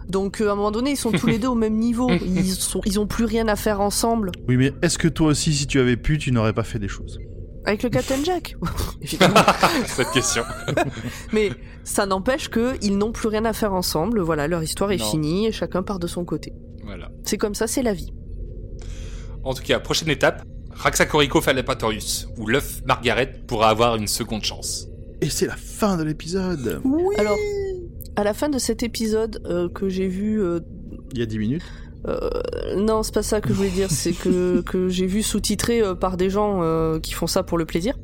[0.08, 2.10] Donc euh, à un moment donné, ils sont tous les deux au même niveau.
[2.10, 4.32] Ils sont, ils ont plus rien à faire ensemble.
[4.48, 6.88] Oui, mais est-ce que toi aussi, si tu avais pu, tu n'aurais pas fait des
[6.88, 7.18] choses?
[7.64, 8.56] Avec le Captain Jack,
[9.02, 9.40] évidemment.
[9.86, 10.42] Cette question.
[11.32, 11.50] Mais
[11.84, 14.20] ça n'empêche que ils n'ont plus rien à faire ensemble.
[14.20, 15.04] Voilà, leur histoire est Non.
[15.10, 16.52] finie et chacun part de son côté.
[16.84, 17.10] Voilà.
[17.24, 18.12] C'est comme ça, c'est la vie.
[19.44, 20.42] En tout cas, prochaine étape,
[20.72, 24.88] Raxacorico Falapatorius, où l'œuf Margaret pourra avoir une seconde chance.
[25.20, 26.80] Et c'est la fin de l'épisode
[27.18, 27.38] Alors,
[28.16, 30.60] à la fin de cet épisode euh, que j'ai vu euh,
[31.12, 31.62] Il y a 10 minutes.
[32.08, 32.30] Euh,
[32.76, 33.90] non, c'est pas ça que je voulais dire.
[33.90, 37.58] C'est que, que j'ai vu sous-titré euh, par des gens euh, qui font ça pour
[37.58, 37.94] le plaisir.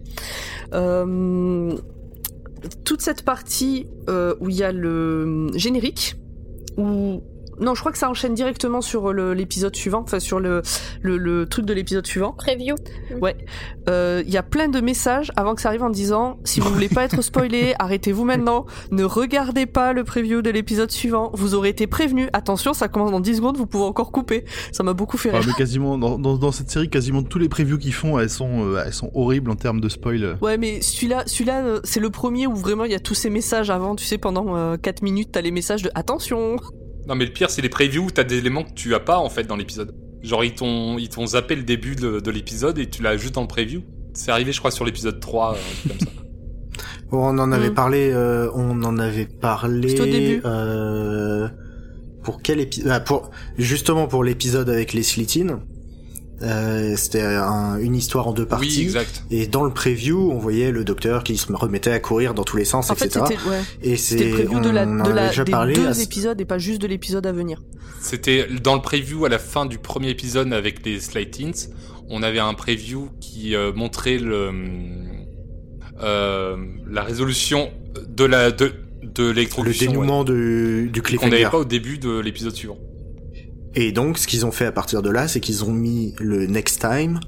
[0.75, 1.77] Euh,
[2.85, 6.17] toute cette partie euh, où il y a le générique,
[6.77, 7.23] où
[7.61, 10.63] non, je crois que ça enchaîne directement sur l'épisode suivant, enfin sur le,
[11.03, 12.33] le, le truc de l'épisode suivant.
[12.33, 12.75] Preview.
[13.89, 16.71] Euh, Il y a plein de messages avant que ça arrive en disant si vous
[16.71, 21.55] voulez pas être spoilé, arrêtez-vous maintenant, ne regardez pas le preview de l'épisode suivant, vous
[21.55, 24.45] aurez été prévenu, attention, ça commence dans 10 secondes, vous pouvez encore couper.
[24.73, 25.47] Ça m'a beaucoup fait Ah, rire.
[25.49, 28.65] mais quasiment, dans, dans, dans cette série, quasiment tous les previews qu'ils font, elles sont,
[28.75, 30.37] euh, elles sont horribles en termes de spoil.
[30.41, 33.31] Ouais, mais celui-là, celui-là, euh, c'est le premier où vraiment il y a tous ces
[33.31, 36.57] messages avant, tu sais, pendant euh, 4 minutes, t'as les messages de attention.
[37.09, 39.19] Non, mais le pire, c'est les previews où t'as des éléments que tu as pas
[39.19, 39.95] en fait dans l'épisode.
[40.23, 43.35] Genre, ils t'ont, ils t'ont zappé le début de, de l'épisode et tu l'as juste
[43.35, 43.83] dans le preview.
[44.15, 46.23] C'est arrivé, je crois, sur l'épisode 3, euh, un truc comme ça.
[47.11, 47.75] Bon, on en avait Mm.
[47.75, 49.89] parlé, euh, on en avait parlé.
[49.89, 50.43] C'était au début.
[50.45, 51.49] Euh,
[52.25, 55.61] pour quel épisode ah, Pour justement pour l'épisode avec les Slitines.
[56.43, 58.83] Euh, C'était un- une histoire en deux Oui, parties.
[58.83, 59.25] exact.
[59.31, 62.57] Et dans le preview, on voyait le docteur qui se remettait à courir dans tous
[62.57, 63.11] les sens, En etc.
[63.29, 65.43] c'était ouais, et c'était c'est le preview de la, on en de avait la, déjà
[65.45, 65.75] des parlé.
[65.75, 67.61] deux à épisodes et pas juste de l'épisode à venir.
[68.01, 71.69] C'était dans le preview à la fin du premier épisode avec les Slightings.
[72.09, 74.51] On avait un preview qui euh, montrait le,
[76.03, 76.57] euh,
[76.89, 77.71] la résolution
[78.09, 78.73] de la de,
[79.03, 79.91] de le l'électrocution.
[79.91, 81.51] dénouement du, du ouais, qu'on n'avait cliffhanger.
[81.51, 82.79] pas au début de l'épisode suivant.
[83.81, 86.47] Et donc, ce qu'ils ont fait à partir de là, c'est qu'ils ont mis le
[86.47, 87.21] next time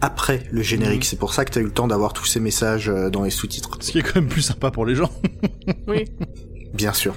[0.00, 1.00] après le générique.
[1.00, 1.02] Mhm.
[1.02, 3.30] C'est pour ça que t'as eu le temps d'avoir tous ces messages euh, dans les
[3.30, 3.76] sous-titres.
[3.80, 5.10] Ce qui est quand même plus sympa pour les gens.
[5.88, 6.04] Oui.
[6.74, 7.16] Bien sûr.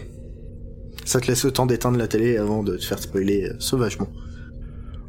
[1.05, 4.09] Ça te laisse le temps d'éteindre la télé avant de te faire spoiler euh, sauvagement.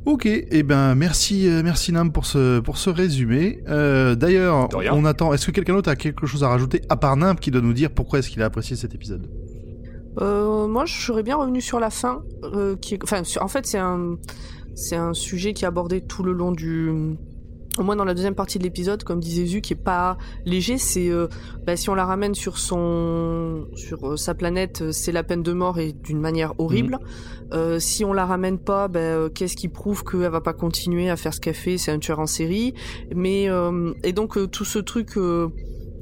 [0.05, 3.63] Ok, eh ben merci, euh, merci Nam pour ce pour ce résumé.
[3.69, 5.33] Euh, D'ailleurs, on attend.
[5.33, 7.73] Est-ce que quelqu'un d'autre a quelque chose à rajouter à part Nam qui doit nous
[7.75, 9.27] dire pourquoi est-ce qu'il a apprécié cet épisode?
[10.19, 13.67] Euh, moi, je serais bien revenu sur la fin, euh, qui est, enfin, en fait,
[13.67, 14.17] c'est un,
[14.75, 17.17] c'est un sujet qui est abordé tout le long du,
[17.79, 20.79] au moins dans la deuxième partie de l'épisode, comme disait Zu, qui est pas léger.
[20.79, 21.29] C'est, euh,
[21.65, 25.79] bah, si on la ramène sur son, sur sa planète, c'est la peine de mort
[25.79, 26.99] et d'une manière horrible.
[27.53, 31.17] Euh, si on la ramène pas, bah, qu'est-ce qui prouve qu'elle va pas continuer à
[31.17, 32.75] faire ce qu'elle fait C'est un tueur en série.
[33.15, 33.49] Mais
[34.03, 35.17] et donc tout ce truc.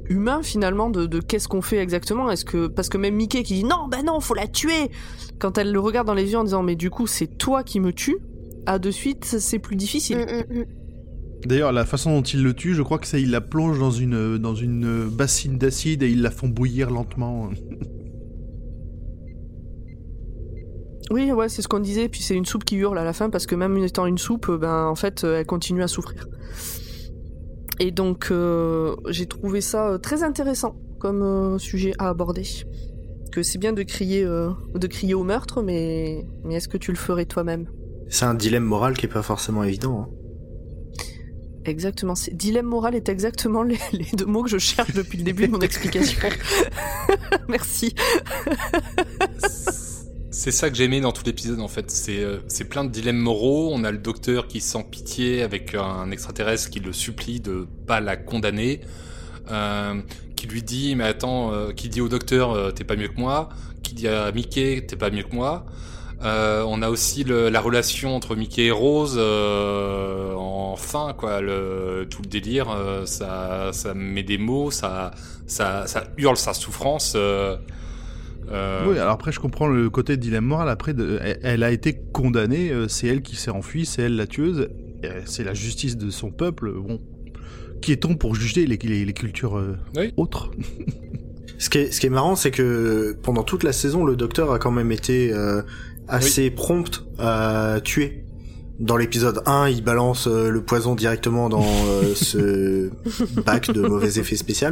[0.09, 2.29] Humain finalement de, de qu'est-ce qu'on fait exactement?
[2.29, 4.91] Est-ce que parce que même Mickey qui dit non ben non faut la tuer
[5.39, 7.79] quand elle le regarde dans les yeux en disant mais du coup c'est toi qui
[7.79, 8.17] me tues
[8.65, 10.65] à de suite c'est plus difficile Mm, mm, mm.
[11.45, 13.91] D'ailleurs, la façon dont il le tue, je crois que c'est il la plonge dans
[13.91, 17.49] une dans une bassine d'acide et ils la font bouillir lentement.
[21.11, 23.31] oui ouais c'est ce qu'on disait puis c'est une soupe qui hurle à la fin
[23.31, 26.27] parce que même étant une soupe ben en fait elle continue à souffrir
[27.79, 32.43] et donc euh, j'ai trouvé ça euh, très intéressant comme euh, sujet à aborder
[33.31, 36.97] que c'est bien de crier de crier au meurtre mais mais est-ce que tu le
[36.97, 37.67] ferais toi-même?
[38.09, 40.01] C'est un dilemme moral qui est pas forcément évident.
[40.01, 40.09] hein.
[41.65, 42.15] Exactement.
[42.31, 45.51] Dilemme moral est exactement les, les deux mots que je cherche depuis le début de
[45.51, 46.19] mon explication.
[47.49, 47.93] Merci.
[50.31, 51.89] C'est ça que j'ai aimé dans tout l'épisode en fait.
[51.89, 52.37] C'est euh,
[52.69, 53.71] plein de dilemmes moraux.
[53.73, 57.99] On a le docteur qui sent pitié avec un extraterrestre qui le supplie de pas
[57.99, 58.81] la condamner,
[59.51, 59.99] euh,
[60.35, 63.19] qui lui dit mais attends, euh, qui dit au docteur euh, t'es pas mieux que
[63.19, 63.49] moi,
[63.81, 65.65] qui dit à Mickey t'es pas mieux que moi.
[66.21, 71.41] Euh, on a aussi le- la relation entre Mickey et Rose euh, en fin quoi,
[71.41, 72.67] le, tout le délire,
[73.05, 75.11] ça ça met des mots, ça
[75.47, 77.15] ça ça hurle sa souffrance.
[78.51, 80.69] Euh, Oui, alors après je comprends le côté dilemme moral.
[80.69, 84.15] Après, de- elle, elle a été condamnée, euh, c'est elle qui s'est enfuie, c'est elle
[84.15, 84.69] la tueuse,
[85.25, 86.71] c'est la justice de son peuple.
[86.73, 86.99] Bon,
[87.81, 90.13] qui est-on pour juger les, les- les cultures euh, Oui.
[90.17, 90.51] autres?
[91.57, 94.53] Ce qui est, ce qui est marrant, c'est que pendant toute la saison, le docteur
[94.53, 95.61] a quand même été euh,
[96.07, 98.23] assez prompt à tuer.
[98.79, 102.89] Dans l'épisode 1, il balance euh, le poison directement dans euh, ce
[103.45, 104.69] bac de mauvais effets spéciaux.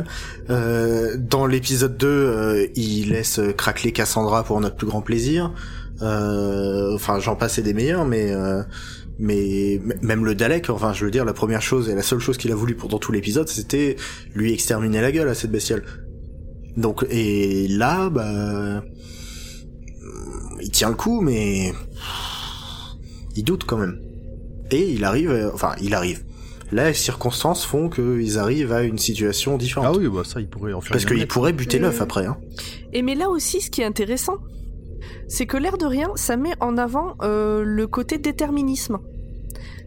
[0.50, 5.54] Euh, dans l'épisode 2, euh, il laisse craquer Cassandra pour notre plus grand plaisir.
[6.02, 8.64] Euh, enfin, j'en passe et des meilleurs, mais euh,
[9.20, 12.38] mais même le Dalek, enfin, je veux dire, la première chose et la seule chose
[12.38, 13.98] qu'il a voulu pendant tout l'épisode, c'était
[14.34, 15.84] lui exterminer la gueule à cette bestiole.
[16.78, 18.84] Donc et là, bah,
[20.62, 21.74] il tient le coup, mais
[23.38, 24.02] il doute quand même.
[24.72, 26.24] Et il arrive, euh, enfin, il arrive.
[26.72, 29.96] Là, les circonstances font qu'ils arrivent à une situation différente.
[29.96, 30.92] Ah oui, bah ça, il pourrait en faire.
[30.92, 32.26] Parce qu'il pourrait buter l'œuf après.
[32.26, 32.38] Hein.
[32.92, 34.40] Et mais là aussi, ce qui est intéressant,
[35.30, 38.98] c'est que l'air de rien, ça met en avant euh, le côté déterminisme.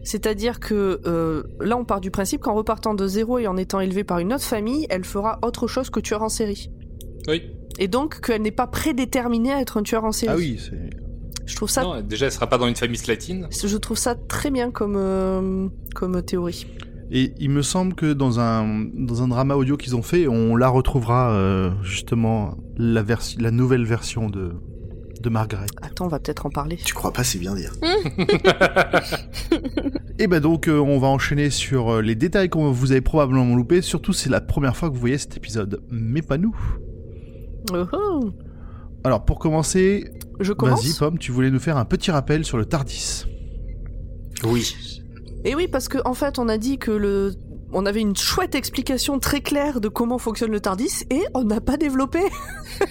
[0.03, 3.79] C'est-à-dire que euh, là, on part du principe qu'en repartant de zéro et en étant
[3.79, 6.71] élevée par une autre famille, elle fera autre chose que tueur en série.
[7.27, 7.43] Oui.
[7.77, 10.33] Et donc qu'elle n'est pas prédéterminée à être un tueur en série.
[10.33, 11.10] Ah oui, c'est.
[11.45, 13.47] Je trouve ça, Non, déjà, elle sera pas dans une famille slatine.
[13.51, 16.67] je trouve ça très bien comme euh, comme théorie.
[17.11, 20.55] Et il me semble que dans un dans un drama audio qu'ils ont fait, on
[20.55, 24.53] la retrouvera euh, justement la version, la nouvelle version de
[25.21, 25.67] de Margaret.
[25.81, 26.77] Attends, on va peut-être en parler.
[26.77, 27.73] Tu crois pas, c'est bien dire.
[30.19, 33.81] Et ben donc euh, on va enchaîner sur les détails que vous avez probablement loupés.
[33.81, 36.55] Surtout c'est la première fois que vous voyez cet épisode, mais pas nous.
[37.73, 38.31] Oh oh.
[39.03, 40.05] Alors pour commencer,
[40.41, 40.83] Je commence.
[40.83, 43.25] vas-y Pomme, tu voulais nous faire un petit rappel sur le Tardis.
[44.43, 44.75] Oui.
[45.43, 47.33] Et oui, parce qu'en en fait, on a dit que le.
[47.73, 51.61] On avait une chouette explication très claire de comment fonctionne le Tardis et on n'a
[51.61, 52.19] pas développé.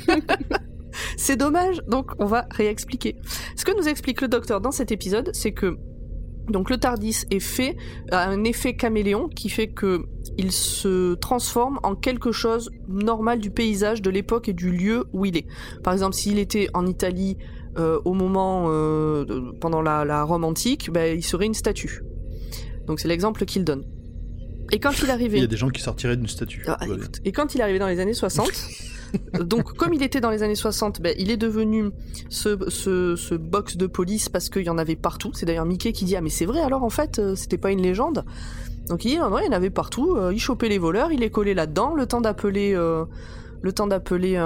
[1.18, 3.16] c'est dommage, donc on va réexpliquer.
[3.57, 5.76] Ce que nous explique le docteur dans cet épisode, c'est que
[6.51, 7.76] donc le Tardis est fait
[8.11, 10.05] a un effet caméléon qui fait que
[10.38, 15.24] il se transforme en quelque chose normal du paysage, de l'époque et du lieu où
[15.24, 15.46] il est.
[15.82, 17.36] Par exemple, s'il était en Italie
[17.78, 22.03] euh, au moment euh, pendant la, la Rome antique, ben, il serait une statue.
[22.86, 23.84] Donc c'est l'exemple qu'il donne.
[24.73, 26.64] Et quand il Il arrivait, y a des gens qui sortiraient d'une statue.
[26.66, 28.51] Ah, écoute, et quand il arrivait dans les années 60,
[29.41, 31.91] donc comme il était dans les années 60, ben, il est devenu
[32.29, 35.33] ce, ce, ce box de police parce qu'il y en avait partout.
[35.35, 37.71] C'est d'ailleurs Mickey qui dit ah mais c'est vrai alors en fait euh, c'était pas
[37.73, 38.25] une légende.
[38.89, 40.14] Donc il dit non non il y en avait partout.
[40.16, 42.73] euh, il chopait les voleurs, il les collait là-dedans, le temps d'appeler.
[42.75, 43.05] euh,
[43.62, 44.39] le temps d'appeler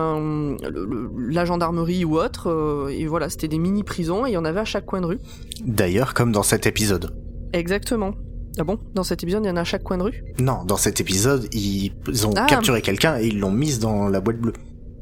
[1.28, 4.58] la gendarmerie ou autre, euh, et voilà, c'était des mini-prisons, et il y en avait
[4.58, 5.20] à chaque coin de rue.
[5.64, 7.14] D'ailleurs, comme dans cet épisode.
[7.52, 8.14] Exactement.
[8.58, 8.78] Ah bon?
[8.94, 10.22] Dans cet épisode, il y en a à chaque coin de rue?
[10.38, 11.92] Non, dans cet épisode, ils
[12.26, 12.46] ont Ah.
[12.46, 14.52] capturé quelqu'un et ils l'ont mise dans la boîte bleue.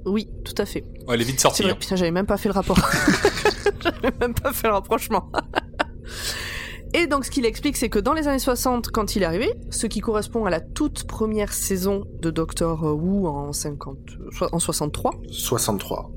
[0.07, 0.83] Oui, tout à fait.
[1.07, 1.63] Ouais, elle est vite sortie.
[1.63, 1.77] vrai, hein.
[1.79, 2.79] putain, j'avais même pas fait le rapport.
[3.81, 5.31] j'avais même pas fait le rapprochement.
[6.95, 9.51] Et donc, ce qu'il explique, c'est que dans les années 60, quand il est arrivé,
[9.71, 13.99] ce qui correspond à la toute première saison de Doctor Who en 50,
[14.39, 16.11] so- en 63, 63.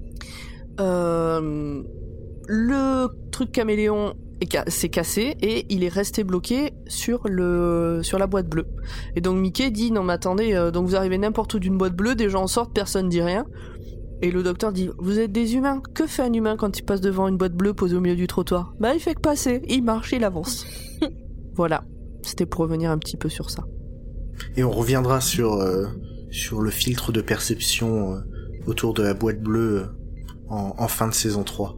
[0.82, 1.82] euh,
[2.48, 4.16] le truc caméléon
[4.68, 8.68] s'est cassé et il est resté bloqué sur le sur la boîte bleue.
[9.16, 11.96] Et donc Mickey dit non mais attendez, euh, donc vous arrivez n'importe où d'une boîte
[11.96, 13.46] bleue, des gens en sortent, personne dit rien.
[14.22, 15.82] Et le docteur dit vous êtes des humains.
[15.94, 18.28] Que fait un humain quand il passe devant une boîte bleue posée au milieu du
[18.28, 18.74] trottoir?
[18.80, 20.66] Bah il fait que passer, il marche, il avance.
[21.56, 21.84] voilà,
[22.22, 23.64] c'était pour revenir un petit peu sur ça.
[24.58, 25.86] Et on reviendra sur, euh,
[26.32, 28.20] sur le filtre de perception euh,
[28.68, 29.88] autour de la boîte bleue
[30.50, 31.78] en, en fin de saison 3.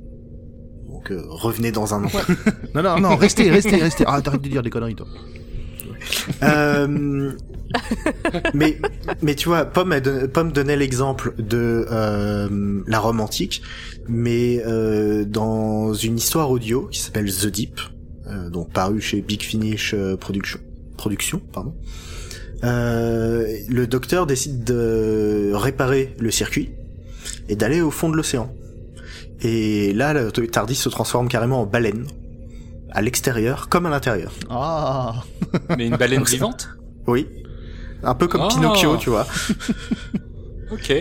[1.09, 2.09] Donc euh, revenez dans un an.
[2.75, 4.03] Non, non, non, restez, restez, restez.
[4.07, 5.07] Ah, t'arrêtes de dire des conneries, toi.
[6.43, 7.31] Euh,
[8.53, 8.77] mais,
[9.21, 13.61] mais tu vois, Pomme, don- Pomme donnait l'exemple de euh, la Rome antique,
[14.07, 17.79] mais euh, dans une histoire audio qui s'appelle The Deep,
[18.27, 20.59] euh, donc paru chez Big Finish Production,
[20.97, 21.73] Production, pardon.
[22.63, 26.71] Euh, le docteur décide de réparer le circuit
[27.49, 28.51] et d'aller au fond de l'océan.
[29.41, 32.07] Et là, le Tardis se transforme carrément en baleine,
[32.91, 34.31] à l'extérieur comme à l'intérieur.
[34.49, 35.23] Ah.
[35.77, 36.69] Mais une baleine vivante?
[37.05, 37.27] Oui.
[38.03, 38.47] Un peu comme Oh.
[38.49, 39.25] Pinocchio, tu vois.
[40.71, 40.91] Ok.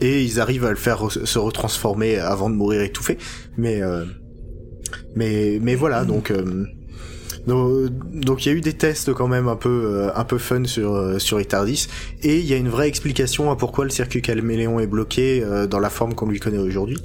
[0.00, 3.18] Et ils arrivent à le faire re- se retransformer avant de mourir étouffé.
[3.56, 4.04] Mais, euh,
[5.16, 6.64] mais, mais voilà, donc, euh,
[7.46, 10.38] donc, donc il y a eu des tests quand même un peu, euh, un peu
[10.38, 11.88] fun sur, euh, sur Etardis.
[12.22, 15.66] Et il y a une vraie explication à pourquoi le circuit caméléon est bloqué euh,
[15.66, 16.98] dans la forme qu'on lui connaît aujourd'hui,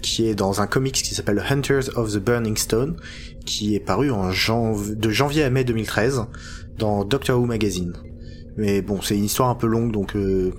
[0.00, 2.96] qui est dans un comics qui s'appelle Hunters of the Burning Stone,
[3.44, 6.26] qui est paru en janv de janvier à mai 2013
[6.78, 7.94] dans Doctor Who Magazine.
[8.56, 10.52] Mais bon, c'est une histoire un peu longue, donc euh,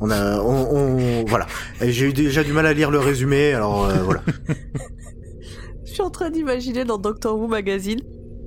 [0.00, 1.46] on a, on, voilà.
[1.80, 4.22] J'ai eu déjà du mal à lire le résumé, alors euh, voilà.
[5.84, 8.00] Je suis en train d'imaginer dans Doctor Who Magazine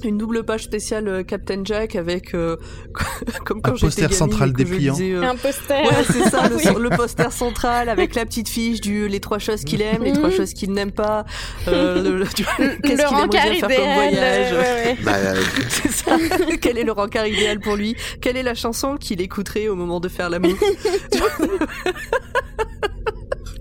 [0.03, 2.55] une double page spéciale euh, Captain Jack avec euh,
[3.45, 4.93] comme quand Un j'étais poster gamine central dépliant.
[4.93, 5.81] lisais, euh, Un poster.
[5.83, 6.47] Ouais, c'est ça,
[6.79, 10.29] le, poster central avec la petite fiche du les trois choses qu'il aime, les trois
[10.29, 10.35] Mhm.
[10.35, 11.25] choses qu'il n'aime pas,
[11.67, 13.93] euh, le, qu'est-ce le qu'il aimerait faire comme idéal.
[13.95, 14.51] voyage.
[14.53, 14.97] ouais, ouais.
[15.03, 16.17] Bah, euh, C'est ça.
[16.61, 17.95] Quel est le rencard idéal pour lui?
[18.21, 20.53] Quelle est la chanson qu'il écouterait au moment de faire l'amour?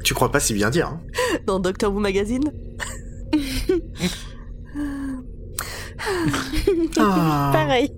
[0.04, 0.88] Tu crois pas si bien dire.
[0.88, 1.00] Hein?
[1.46, 2.50] dans Doctor Who Magazine?
[6.98, 7.50] Ah.
[7.52, 7.92] Pareil.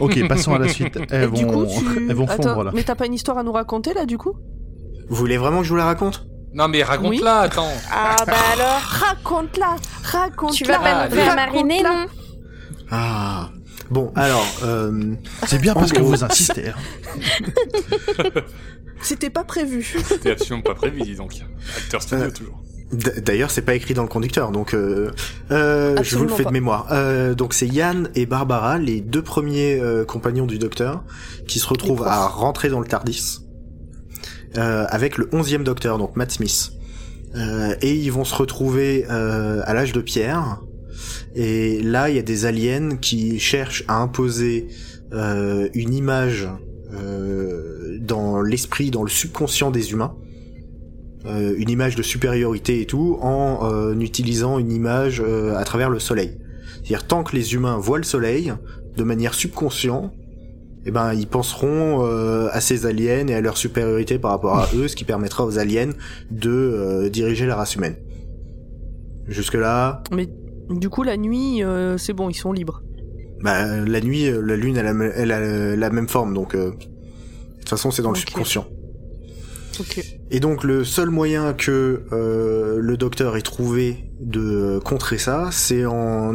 [0.00, 0.98] Ok, passons à la suite.
[1.10, 2.06] Elles Et vont, du coup, tu...
[2.08, 2.70] elles vont Attends, fondre là.
[2.74, 4.34] mais t'as pas une histoire à nous raconter là du coup?
[5.08, 6.26] Vous voulez vraiment que je vous la raconte?
[6.52, 7.68] Non, mais raconte-la, attends.
[7.92, 8.80] Ah bah alors?
[8.80, 10.56] Raconte-la, raconte-la.
[10.56, 12.06] Tu vas pas nous faire mariner, non?
[12.90, 13.50] Ah.
[13.90, 15.14] Bon, alors, euh,
[15.46, 16.68] C'est bien parce que vous insistez.
[16.68, 18.30] hein.
[19.02, 19.82] C'était pas prévu.
[20.04, 21.32] C'était absolument pas prévu, dis donc.
[21.76, 22.62] Acteur studio, Euh, toujours.
[22.92, 25.10] D'ailleurs, c'est pas écrit dans le conducteur, donc euh,
[25.50, 26.50] euh, je vous le fais pas.
[26.50, 26.88] de mémoire.
[26.90, 31.04] Euh, donc c'est Yann et Barbara, les deux premiers euh, compagnons du docteur,
[31.46, 33.40] qui se retrouvent à rentrer dans le Tardis
[34.56, 36.72] euh, avec le onzième docteur, donc Matt Smith.
[37.36, 40.60] Euh, et ils vont se retrouver euh, à l'âge de pierre.
[41.36, 44.66] Et là, il y a des aliens qui cherchent à imposer
[45.12, 46.48] euh, une image
[46.92, 50.16] euh, dans l'esprit, dans le subconscient des humains,
[51.26, 55.90] euh, une image de supériorité et tout, en euh, utilisant une image euh, à travers
[55.90, 56.38] le soleil.
[56.74, 58.52] C'est-à-dire tant que les humains voient le soleil,
[58.96, 60.12] de manière subconsciente,
[60.86, 64.68] eh ben ils penseront euh, à ces aliens et à leur supériorité par rapport à
[64.74, 65.90] eux, ce qui permettra aux aliens
[66.30, 67.96] de euh, diriger la race humaine.
[69.28, 70.28] Jusque là, Mais
[70.70, 72.82] du coup, la nuit, euh, c'est bon, ils sont libres.
[73.42, 76.76] bah, la nuit, la lune, elle a, elle a la même forme, donc euh, de
[77.58, 78.66] toute façon c'est dans le subconscient.
[80.30, 85.84] Et donc le seul moyen que euh, le docteur ait trouvé de contrer ça, c'est
[85.84, 86.34] en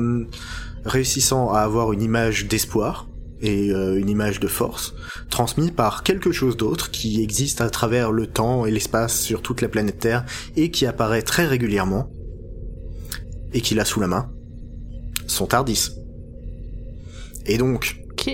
[0.85, 3.07] réussissant à avoir une image d'espoir
[3.41, 4.93] et euh, une image de force
[5.29, 9.61] transmise par quelque chose d'autre qui existe à travers le temps et l'espace sur toute
[9.61, 10.25] la planète Terre
[10.55, 12.09] et qui apparaît très régulièrement
[13.53, 14.31] et qu'il a sous la main
[15.27, 15.89] son Tardis.
[17.45, 18.29] Et donc, Ok.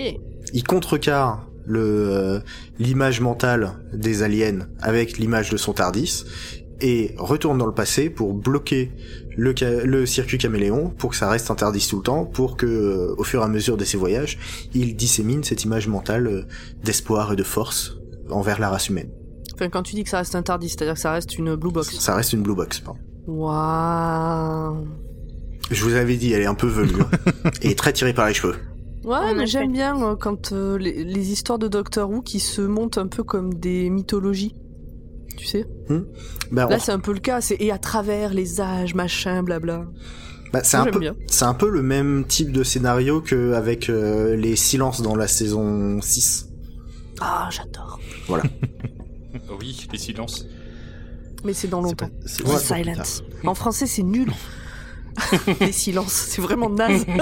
[0.52, 2.40] il contrecarre le euh,
[2.78, 6.24] l'image mentale des aliens avec l'image de son Tardis
[6.80, 8.90] et retourne dans le passé pour bloquer
[9.36, 13.14] le, circuit caméléon pour que ça reste un Tardis tout le temps pour que euh,
[13.16, 14.38] au fur et à mesure de ses voyages
[14.74, 16.42] il dissémine cette image mentale euh,
[16.84, 17.96] d'espoir et de force
[18.30, 19.10] envers la race humaine.
[19.54, 21.70] Enfin, quand tu dis que ça reste un tardis, c'est-à-dire que ça reste une blue
[21.70, 21.98] box.
[21.98, 22.80] Ça reste une blue box.
[22.80, 23.00] pardon.
[23.26, 24.86] Waouh.
[25.70, 28.34] Je vous avais dit, elle est un peu velue hein, et très tirée par les
[28.34, 28.56] cheveux.
[29.04, 32.60] Ouais, mais j'aime bien euh, quand euh, les, les histoires de Doctor Who qui se
[32.62, 34.54] montent un peu comme des mythologies.
[35.36, 35.66] Tu sais
[36.52, 37.40] Bah, Là, on- c'est un peu le cas.
[37.40, 39.86] C'est et à travers les âges, machin, blabla.
[40.52, 41.14] bah, c'est un j'aime peu, bien.
[41.26, 45.26] c'est un peu le même type de scénario que avec euh, les silences dans la
[45.26, 46.48] saison 6.
[47.20, 47.98] Ah, j'adore.
[49.58, 50.46] Oui, les silences.
[51.44, 52.08] Mais c'est dans longtemps.
[52.26, 53.22] c'est Silence.
[53.44, 54.30] En français, c'est nul.
[55.60, 57.04] Les silences, c'est vraiment naze.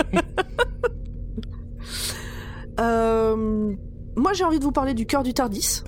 [2.80, 3.74] Euh,
[4.16, 5.82] moi, j'ai envie de vous parler du cœur du Tardis.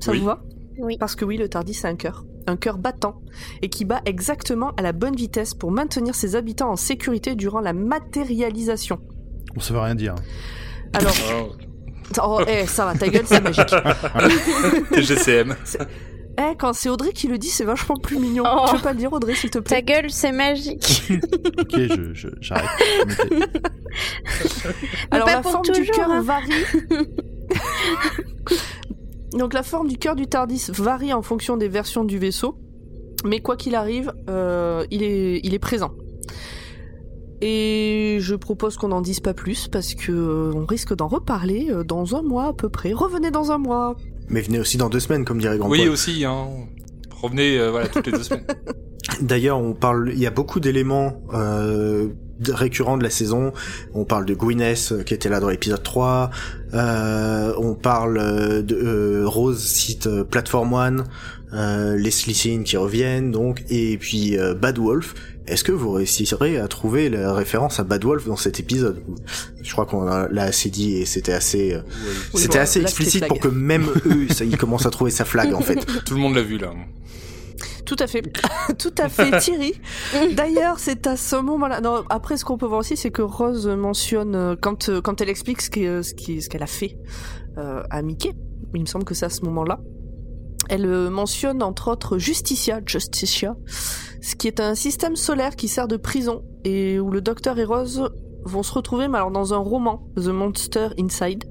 [0.00, 0.18] Ça Oui.
[0.20, 0.42] vous va?
[0.78, 0.96] Oui.
[0.98, 2.24] Parce que oui, le Tardis, c'est un cœur.
[2.46, 3.20] Un cœur battant
[3.62, 7.60] et qui bat exactement à la bonne vitesse pour maintenir ses habitants en sécurité durant
[7.60, 8.98] la matérialisation.
[9.54, 10.14] Bon, ça veut rien dire.
[10.92, 11.12] Alors,
[12.18, 13.72] Oh, oh, eh, ça va, ta gueule, c'est magique.
[14.92, 15.54] TGCM.
[16.50, 18.44] Eh, quand c'est Audrey qui le dit, c'est vachement plus mignon.
[18.46, 18.64] Oh.
[18.70, 21.02] Tu veux pas le dire, Audrey, s'il te Ta plaît gueule, c'est magique.
[21.58, 22.68] Ok, je, je- j'arrête.
[25.10, 26.22] Alors pas la pour forme du cœur hein.
[26.22, 26.50] varie.
[29.32, 32.56] Donc la forme du cœur du Tardis varie en fonction des versions du vaisseau,
[33.24, 35.92] mais quoi qu'il arrive, euh, il, est, il est présent.
[37.40, 41.68] Et je propose qu'on n'en dise pas plus parce que euh, on risque d'en reparler
[41.70, 42.92] euh, dans un mois à peu près.
[42.92, 43.96] Revenez dans un mois.
[44.32, 45.88] Mais venez aussi dans deux semaines, comme dirait Grand Oui, Paul.
[45.90, 46.48] aussi, hein.
[47.20, 48.46] Revenez, euh, voilà, toutes les deux semaines.
[49.20, 52.08] D'ailleurs, on parle, il y a beaucoup d'éléments euh,
[52.48, 53.52] récurrents de la saison.
[53.94, 56.30] On parle de Gwyneth euh, qui était là dans l'épisode 3.
[56.74, 61.04] Euh, on parle euh, de euh, Rose cite Platform One,
[61.52, 65.14] euh, les Slytherin qui reviennent donc, et puis euh, Bad Wolf.
[65.46, 69.02] Est-ce que vous réussirez à trouver la référence à Bad Wolf dans cet épisode
[69.62, 71.80] Je crois qu'on a- l'a assez dit et c'était assez, euh,
[72.34, 73.28] Oui, c'était assez explicite flag.
[73.28, 75.84] pour que même eux, ça, ils commencent à trouver sa flag en fait.
[76.04, 76.72] Tout le monde l'a vu, là.
[77.84, 78.22] Tout à fait,
[78.78, 79.74] tout à fait, Thierry.
[80.34, 81.80] D'ailleurs, c'est à ce moment-là.
[81.80, 85.20] Non, après, ce qu'on peut voir aussi, c'est que Rose mentionne euh, quand euh, quand
[85.20, 86.96] elle explique ce qui- ce qu'elle a fait
[87.58, 88.32] euh, à Mickey.
[88.74, 89.80] Il me semble que c'est à ce moment-là.
[90.68, 93.56] Elle euh, mentionne entre autres Justicia, Justicia,
[94.20, 97.64] ce qui est un système solaire qui sert de prison et où le Docteur et
[97.64, 98.08] Rose
[98.44, 101.44] vont se retrouver, mais alors dans un roman, The Monster Inside,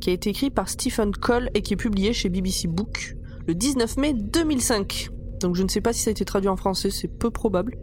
[0.00, 3.54] qui a été écrit par Stephen Cole et qui est publié chez BBC Book le
[3.54, 5.08] 19 mai 2005.
[5.40, 7.78] Donc je ne sais pas si ça a été traduit en français, c'est peu probable.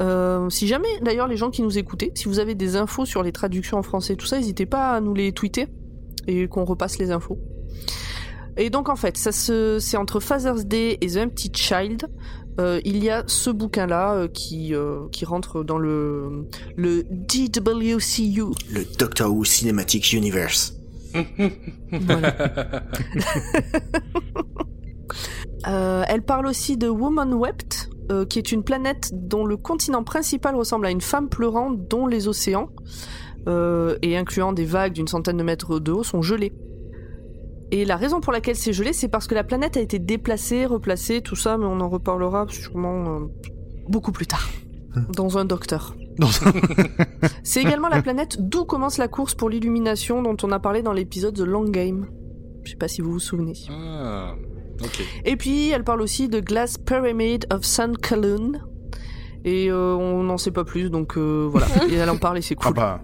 [0.00, 3.22] Euh, si jamais, d'ailleurs, les gens qui nous écoutaient, si vous avez des infos sur
[3.22, 5.66] les traductions en français, tout ça, n'hésitez pas à nous les tweeter
[6.26, 7.38] et qu'on repasse les infos.
[8.58, 12.08] Et donc en fait, ça se, c'est entre Father's Day et The Empty Child.
[12.58, 18.42] euh, il y a ce bouquin-là euh, qui euh, qui rentre dans le le DWCU.
[18.72, 20.74] Le Doctor Who Cinematic Universe.
[26.10, 27.90] Elle parle aussi de Woman Wept,
[28.28, 32.28] qui est une planète dont le continent principal ressemble à une femme pleurant, dont les
[32.28, 32.70] océans,
[33.46, 36.52] et incluant des vagues d'une centaine de mètres de haut, sont gelés.
[37.70, 40.64] Et la raison pour laquelle c'est gelé, c'est parce que la planète a été déplacée,
[40.66, 43.18] replacée, tout ça, mais on en reparlera sûrement euh,
[43.88, 44.48] beaucoup plus tard,
[45.14, 45.94] dans un docteur.
[47.44, 50.92] C'est également la planète d'où commence la course pour l'illumination dont on a parlé dans
[50.92, 52.06] l'épisode The Long Game.
[52.64, 53.54] Je sais pas si vous vous souvenez.
[53.70, 54.34] Ah.
[55.24, 58.60] Et puis, elle parle aussi de Glass Pyramid of Sun Kaloon.
[59.44, 61.66] Et euh, on n'en sait pas plus, donc euh, voilà.
[61.90, 62.74] Et elle en parle et c'est Ah cool.
[62.74, 63.00] bah,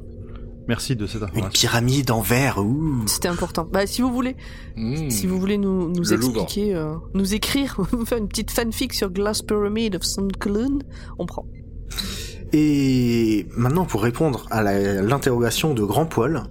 [0.69, 3.03] merci de cette Une pyramide en verre, ouh.
[3.07, 3.67] C'était important.
[3.73, 4.37] Bah, si vous voulez,
[4.77, 5.11] Hmm.
[5.11, 6.43] si vous voulez nous, nous Le Louvre.
[6.43, 10.03] expliquer, euh, nous écrire, faire une petite fanfic sur Glass Pyramid of
[10.41, 10.81] Kaloon,
[11.19, 11.47] on prend.
[12.53, 16.45] Et maintenant, pour répondre à l'interrogation de Grand Poil,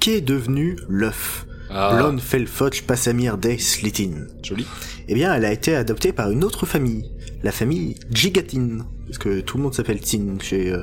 [0.00, 1.46] qu'est devenu l'œuf?
[1.70, 4.66] Ah, Lon Felfoch Passamir des Slitin joli.
[5.06, 7.04] Eh bien, elle a été adoptée par une autre famille,
[7.42, 8.86] la famille Gigatin.
[9.06, 10.82] Parce que tout le monde s'appelle Tin chez euh,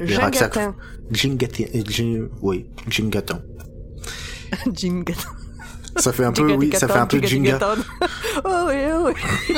[0.00, 0.74] Jingatin.
[1.10, 1.64] Jingatin.
[1.74, 3.40] euh, oui, Jingatan.
[4.72, 5.28] Jingatin.
[5.96, 7.58] Ça fait un peu, oui, ça fait un peu Jinga.
[8.44, 9.14] Oh oui, oh oui.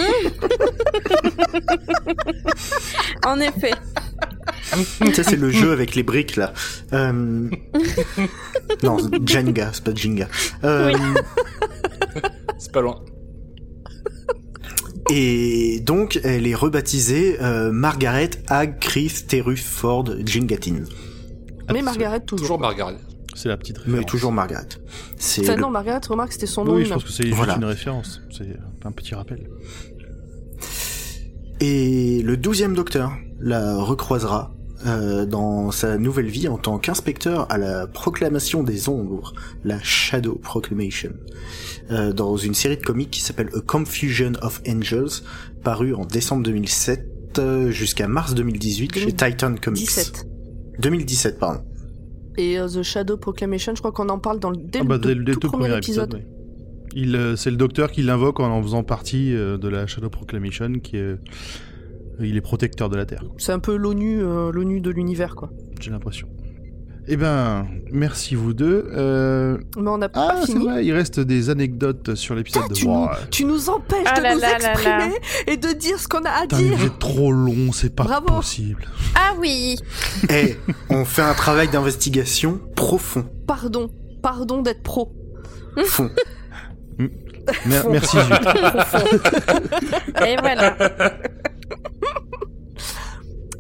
[3.25, 3.73] En effet.
[5.15, 6.53] Ça, c'est le jeu avec les briques, là.
[6.93, 7.49] Euh...
[8.83, 10.29] non, Jenga, c'est pas Jinga.
[10.65, 10.93] Euh,
[12.59, 13.01] C'est pas loin.
[15.11, 20.85] Et donc, elle est rebaptisée euh, Margaret Hag Chris Terus Ford Jingatin.
[21.73, 22.47] Mais Margaret toujours.
[22.47, 22.97] Toujours Margaret.
[23.35, 23.99] C'est la petite référence.
[24.01, 24.69] Mais toujours Margaret.
[25.17, 27.35] C'est Enfin, le- non, Margaret, remarque, c'était son nom Oui, je pense que c'est juste
[27.37, 27.57] Voilà.
[27.57, 28.23] une référence.
[28.31, 28.47] C'est
[28.85, 29.49] un petit rappel.
[31.61, 34.54] Et le douzième docteur la recroisera
[34.87, 39.33] euh, dans sa nouvelle vie en tant qu'inspecteur à la proclamation des ombres,
[39.65, 41.13] la Shadow Proclamation,
[41.91, 45.23] euh, dans une série de comics qui s'appelle A Confusion of Angels,
[45.63, 49.81] parue en décembre 2007 euh, jusqu'à mars 2018 chez Titan Comics.
[49.87, 50.27] 17.
[50.81, 51.63] 2017, pardon.
[52.37, 55.09] Et The Shadow Proclamation, je crois qu'on en parle dans le, dès, Ah bah, tout-
[55.09, 56.15] dès le- dès le tout tout premier premier épisode.
[56.15, 56.27] épisode.
[56.27, 56.31] ouais.
[56.97, 60.11] Il, euh, c'est le docteur qui l'invoque en en faisant partie euh, de la Shadow
[60.11, 61.17] Proclamation, qui est, euh,
[62.21, 63.25] il est protecteur de la Terre.
[63.39, 65.51] C'est un peu l'ONU, euh, l'ONU de l'univers, quoi.
[65.81, 66.29] J'ai l'impression.
[67.07, 68.87] Eh ben, merci vous deux.
[68.97, 70.65] Euh, Mais on n'a Ah, pas c'est fini.
[70.65, 73.01] vrai, il reste des anecdotes sur l'épisode de tu, Wow.
[73.01, 75.09] nous, tu nous empêches Ah de là nous là exprimer là.
[75.47, 76.75] et de dire ce qu'on a à dire.
[76.79, 78.27] vous êtes trop long, c'est pas Bravo.
[78.37, 78.87] possible.
[79.15, 79.77] Ah oui
[80.31, 80.57] Eh,
[80.89, 83.27] on fait un travail d'investigation profond.
[83.47, 83.91] Pardon,
[84.23, 85.13] pardon d'être pro.
[85.85, 86.09] Fond.
[87.67, 88.33] Mer- merci Zut.
[90.27, 90.75] Et voilà.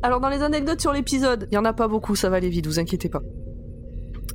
[0.05, 2.50] Alors dans les anecdotes sur l'épisode, il y en a pas beaucoup, ça va aller
[2.50, 3.20] vite, vous inquiétez pas.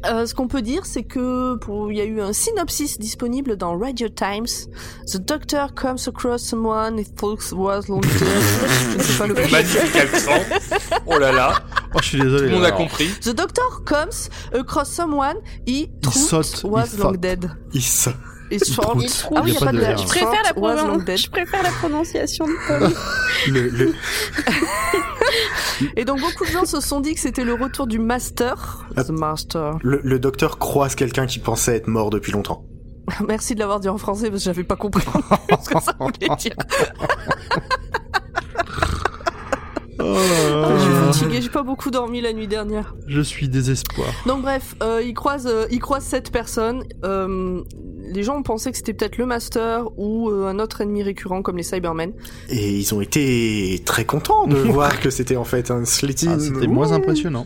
[0.10, 3.56] Euh, ce qu'on peut dire, c'est que pour, il y a eu un synopsis disponible
[3.56, 4.48] dans Radio Times.
[5.06, 8.12] The doctor comes across someone he thinks was long dead.
[8.98, 10.32] Je sais pas le Magnifique accent.
[11.06, 11.54] Oh là là,
[11.94, 12.48] Oh, je suis tout désolé.
[12.48, 13.10] le monde a compris.
[13.22, 15.36] The doctor comes across someone
[15.68, 17.20] he thought saute, il was long saute.
[17.20, 17.52] dead.
[17.74, 18.10] Il se-
[18.52, 19.04] Il trouve.
[19.36, 19.80] Ah oui, Il y a pas de.
[19.80, 21.18] Je préfère, la Short was long pronon- dead.
[21.18, 22.90] je préfère la prononciation de Paul.
[23.54, 23.94] le, le-
[25.96, 28.86] Et donc beaucoup de gens se sont dit que c'était le retour du master.
[28.96, 29.78] The master.
[29.82, 32.66] le- le docteur croise quelqu'un qui pensait être mort depuis longtemps.
[33.28, 35.04] Merci de l'avoir dit en français parce que j'avais pas compris
[35.64, 36.56] ce que ça voulait dire.
[40.02, 40.04] Oh,
[40.62, 42.96] Ah, Je suis fatiguée, j'ai pas beaucoup dormi la nuit dernière.
[43.08, 44.08] je suis désespoir.
[44.26, 46.84] Donc bref, euh, il croise, euh, il croise cette personne.
[47.04, 47.62] Euh,
[48.10, 51.42] les gens ont pensé que c'était peut-être le Master ou euh, un autre ennemi récurrent
[51.42, 52.12] comme les Cybermen.
[52.50, 56.28] Et ils ont été très contents de voir que c'était en fait un Slitty.
[56.30, 57.46] Ah, C'était moins impressionnant.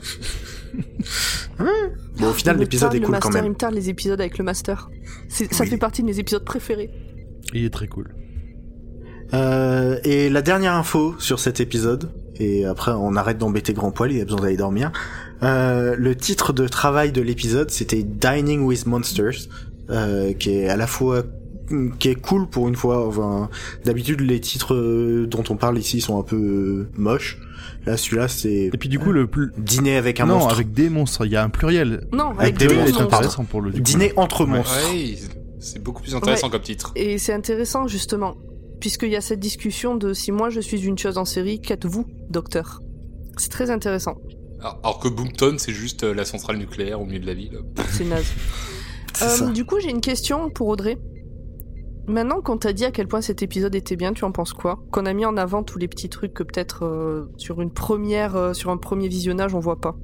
[2.20, 3.52] Bon, au final, l'épisode est cool quand Master, Il même.
[3.52, 4.90] me tarde les épisodes avec le Master.
[5.30, 5.70] C'est- Ça Oui.
[5.70, 6.90] fait partie de mes épisodes préférés.
[7.54, 8.16] Il est très cool.
[9.34, 14.12] Euh, et la dernière info sur cet épisode, et après on arrête d'embêter Grand Poil,
[14.12, 14.92] il a besoin d'aller dormir.
[15.42, 19.48] Euh, le titre de travail de l'épisode, c'était Dining with Monsters,
[19.90, 21.24] euh, qui est à la fois
[21.98, 23.08] qui est cool pour une fois.
[23.08, 23.50] Enfin,
[23.86, 27.40] d'habitude les titres euh, dont on parle ici sont un peu euh, moches.
[27.86, 29.52] Là, celui-là, c'est Et puis du coup, le plus.
[29.58, 30.54] dîner avec un non, monstre.
[30.54, 31.26] avec des monstres.
[31.26, 32.06] Il y a un pluriel.
[32.14, 33.16] Non, Avec avec des monstres, monstres.
[33.18, 33.72] intéressant pour le.
[33.72, 33.84] du coup.
[33.84, 34.92] Dîner entre monstres.
[34.94, 35.16] Ouais,
[35.60, 36.52] c'est beaucoup plus intéressant Ouais.
[36.52, 36.92] comme titre.
[36.96, 38.36] Et c'est intéressant justement,
[38.82, 42.06] puisqu'il y a cette discussion de si moi je suis une chose en série, qu'êtes-vous,
[42.30, 42.82] docteur?
[43.38, 44.18] C'est très intéressant.
[44.60, 47.60] Alors, alors que Boomtown, c'est juste la centrale nucléaire au milieu de la ville.
[47.92, 48.26] C'est naze.
[49.16, 49.52] C'est Euh, ça.
[49.52, 50.98] du coup, j'ai une question pour Audrey.
[52.08, 54.80] Maintenant qu'on t'a dit à quel point cet épisode était bien, tu en penses quoi?
[54.92, 58.36] Qu'on a mis en avant tous les petits trucs que peut-être euh, sur une première,
[58.36, 59.96] euh, sur un premier visionnage, on voit pas?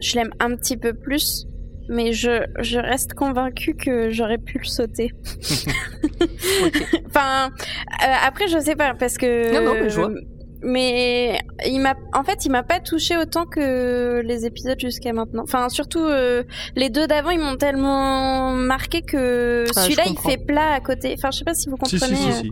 [0.00, 1.46] Je l'aime un petit peu plus,
[1.88, 5.12] mais je, je reste convaincue que j'aurais pu le sauter.
[7.06, 9.54] enfin, euh, après, je sais pas, parce que.
[9.54, 10.10] Non, non, mais je vois.
[10.62, 15.42] Mais il m'a, en fait, il m'a pas touché autant que les épisodes jusqu'à maintenant.
[15.42, 16.44] Enfin, surtout euh,
[16.76, 21.14] les deux d'avant, ils m'ont tellement marqué que Ah, celui-là, il fait plat à côté.
[21.18, 22.14] Enfin, je sais pas si vous comprenez.
[22.14, 22.32] si, si, euh.
[22.32, 22.50] si.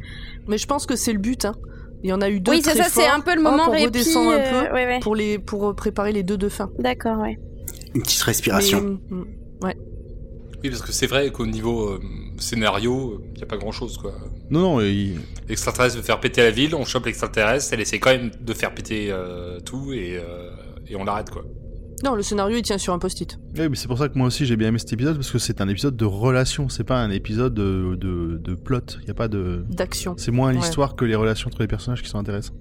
[0.49, 1.45] Mais je pense que c'est le but.
[1.45, 1.55] Hein.
[2.03, 3.65] Il y en a eu deux Oui, c'est très ça, c'est un peu le moment
[3.69, 4.01] on répit.
[4.17, 5.01] un euh, ouais, ouais.
[5.01, 6.71] pour les pour préparer les deux de fin.
[6.79, 7.39] D'accord, ouais.
[7.95, 8.99] Une petite respiration.
[9.11, 9.25] Mais, mm,
[10.63, 12.01] Oui, parce que c'est vrai qu'au niveau euh,
[12.39, 14.13] scénario, il n'y a pas grand chose, quoi.
[14.51, 18.11] Non, non, il- L'extraterrestre veut faire péter la ville, on chope l'extraterrestre, elle essaie quand
[18.11, 20.51] même de faire péter euh, tout et, euh,
[20.87, 21.43] et on l'arrête, quoi.
[22.03, 23.39] Non, le scénario il tient sur un post-it.
[23.59, 25.39] Ouais, mais c'est pour ça que moi aussi j'ai bien aimé cet épisode parce que
[25.39, 28.81] c'est un épisode de relation, c'est pas un épisode de, de, de plot.
[29.03, 29.65] Il y a pas de.
[29.69, 30.15] d'action.
[30.17, 30.57] C'est moins Ouais.
[30.57, 32.57] l'histoire que les relations entre les personnages qui sont intéressantes.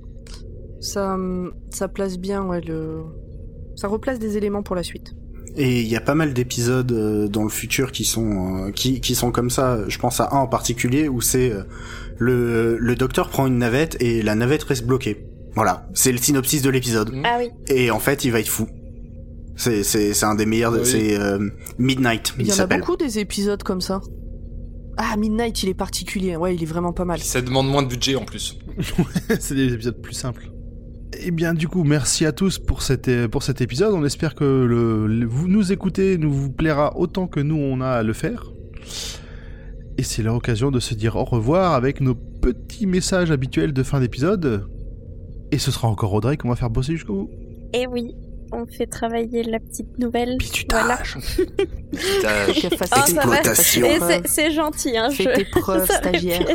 [0.82, 3.04] Ça, hum, ça place bien, ouais, le.
[3.78, 5.14] Ça replace des éléments pour la suite.
[5.56, 9.02] Et il y a pas mal d'épisodes euh, dans le futur qui sont euh, qui,
[9.02, 9.80] qui sont comme ça.
[9.88, 11.64] Je pense à un en particulier où c'est euh,
[12.18, 15.26] le le docteur prend une navette et la navette reste bloquée.
[15.56, 17.14] Voilà, c'est le synopsis de l'épisode.
[17.14, 17.24] Mm.
[17.26, 17.50] Ah oui.
[17.68, 18.68] Et en fait, il va être fou.
[19.56, 20.74] C'est c'est c'est un des meilleurs.
[20.74, 20.80] Oui.
[20.84, 22.34] c'est euh, Midnight.
[22.38, 24.02] Il Il, y en a beaucoup des épisodes comme ça.
[24.98, 26.36] Ah, Midnight, il est particulier.
[26.36, 27.20] Ouais, il est vraiment pas mal.
[27.20, 28.58] Ça demande moins de budget en plus.
[29.40, 30.52] c'est des épisodes plus simples.
[31.18, 33.94] Eh bien, du coup, merci à tous pour cet, pour cet épisode.
[33.94, 38.04] On espère que vous nous écoutez nous vous plaira autant que nous on a à
[38.04, 38.52] le faire.
[39.98, 44.00] Et c'est l'occasion de se dire au revoir avec nos petits messages habituels de fin
[44.00, 44.68] d'épisode.
[45.52, 47.30] Et ce sera encore Audrey qu'on va faire bosser jusqu'au bout.
[47.74, 48.16] Et oui,
[48.52, 50.38] on fait travailler la petite nouvelle.
[50.70, 50.98] Voilà.
[51.92, 52.28] Oh, ça
[52.86, 53.02] va.
[53.02, 53.88] Exploitation.
[53.98, 54.22] Preuves.
[54.26, 55.10] c'est- gentil, hein.
[55.10, 56.46] Fais je- tes preuves, stagiaire.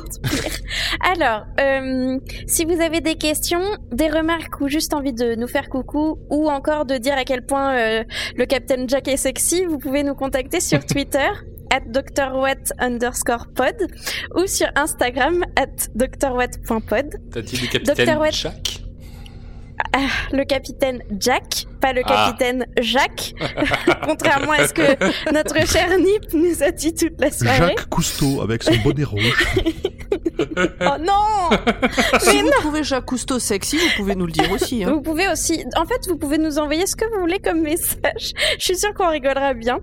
[1.01, 5.68] Alors, euh, si vous avez des questions, des remarques ou juste envie de nous faire
[5.68, 8.05] coucou ou encore de dire à quel point euh,
[8.36, 11.28] le Captain Jack est sexy, vous pouvez nous contacter sur Twitter
[11.70, 13.74] at drwatt underscore pod
[14.36, 17.16] ou sur Instagram at drwatt.pod.
[17.32, 18.20] t'as dit le capitaine Dr.
[18.20, 18.32] Watt.
[18.34, 18.84] Jack?
[20.33, 22.27] Le capitaine Jack, pas le Ah.
[22.33, 23.33] capitaine Jacques,
[24.05, 27.59] contrairement à ce que notre cher Nip nous a dit toute la soirée.
[27.77, 29.47] Jacques Cousteau avec son bonnet rouge.
[30.81, 31.51] Oh non
[32.20, 34.85] Si Mais vous trouvez Jacques Cousteau sexy, vous pouvez nous le dire aussi.
[34.85, 34.93] Hein.
[34.93, 38.33] Vous pouvez aussi, en fait, vous pouvez nous envoyer ce que vous voulez comme message.
[38.59, 39.81] Je suis sûre qu'on rigolera bien.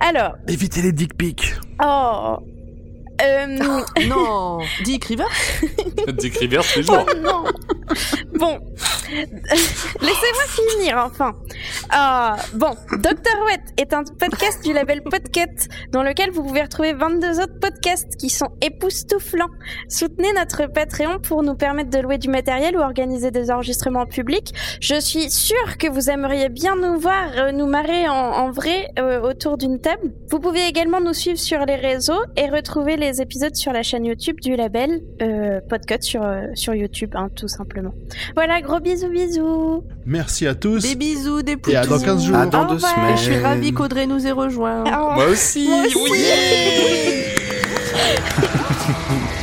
[0.00, 1.54] Alors, Évitez les dick pics.
[1.84, 2.36] oh,
[3.22, 3.46] euh,
[4.06, 5.28] non, Dick Rivers
[6.18, 7.06] Dick Rivers tous les jours.
[7.08, 7.44] oh non.
[8.34, 8.58] Bon,
[9.10, 11.34] laissez-moi finir enfin.
[11.90, 15.46] Ah, bon, Dr Wet est un podcast du label Podcat
[15.90, 19.50] dans lequel vous pouvez retrouver 22 autres podcasts qui sont époustouflants.
[19.88, 24.54] Soutenez notre Patreon pour nous permettre de louer du matériel ou organiser des enregistrements publics.
[24.80, 28.88] Je suis sûre que vous aimeriez bien nous voir euh, nous marrer en, en vrai
[28.98, 30.12] euh, autour d'une table.
[30.30, 34.04] Vous pouvez également nous suivre sur les réseaux et retrouver les épisodes sur la chaîne
[34.04, 37.92] YouTube du label euh, Podcut sur, euh, sur YouTube, hein, tout simplement.
[38.34, 39.84] Voilà, gros bisous bisous.
[40.06, 40.82] Merci à tous.
[40.82, 41.72] Des bisous, des poutous.
[41.72, 42.36] Et à dans 15 jours.
[42.36, 43.14] À dans deux semaines.
[43.14, 44.84] Et je suis ravie qu'Audrey nous ait rejoints.
[44.84, 45.96] Au Moi aussi, Moi aussi.
[45.96, 46.24] oui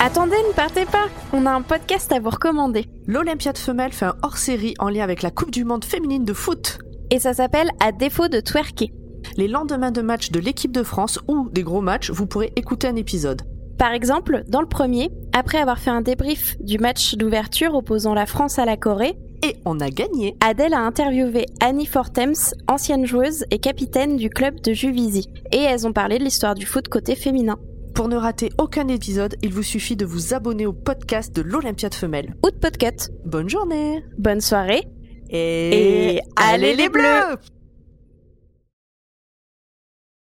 [0.00, 1.06] Attendez, ne partez pas.
[1.32, 2.86] On a un podcast à vous recommander.
[3.06, 6.78] L'Olympiade femelle fait un hors-série en lien avec la Coupe du Monde féminine de foot.
[7.10, 8.92] Et ça s'appelle À défaut de twerker.
[9.36, 12.86] Les lendemains de matchs de l'équipe de France ou des gros matchs, vous pourrez écouter
[12.88, 13.42] un épisode.
[13.78, 18.26] Par exemple, dans le premier, après avoir fait un débrief du match d'ouverture opposant la
[18.26, 23.44] France à la Corée, Et on a gagné Adèle a interviewé Annie Fortems, ancienne joueuse
[23.50, 25.28] et capitaine du club de Juvisy.
[25.52, 27.58] Et elles ont parlé de l'histoire du foot côté féminin.
[27.94, 31.94] Pour ne rater aucun épisode, il vous suffit de vous abonner au podcast de l'Olympiade
[31.94, 32.34] femelle.
[32.44, 33.12] Ou de podcast.
[33.24, 34.84] Bonne journée Bonne soirée.
[35.30, 37.36] Et, Et allez les bleus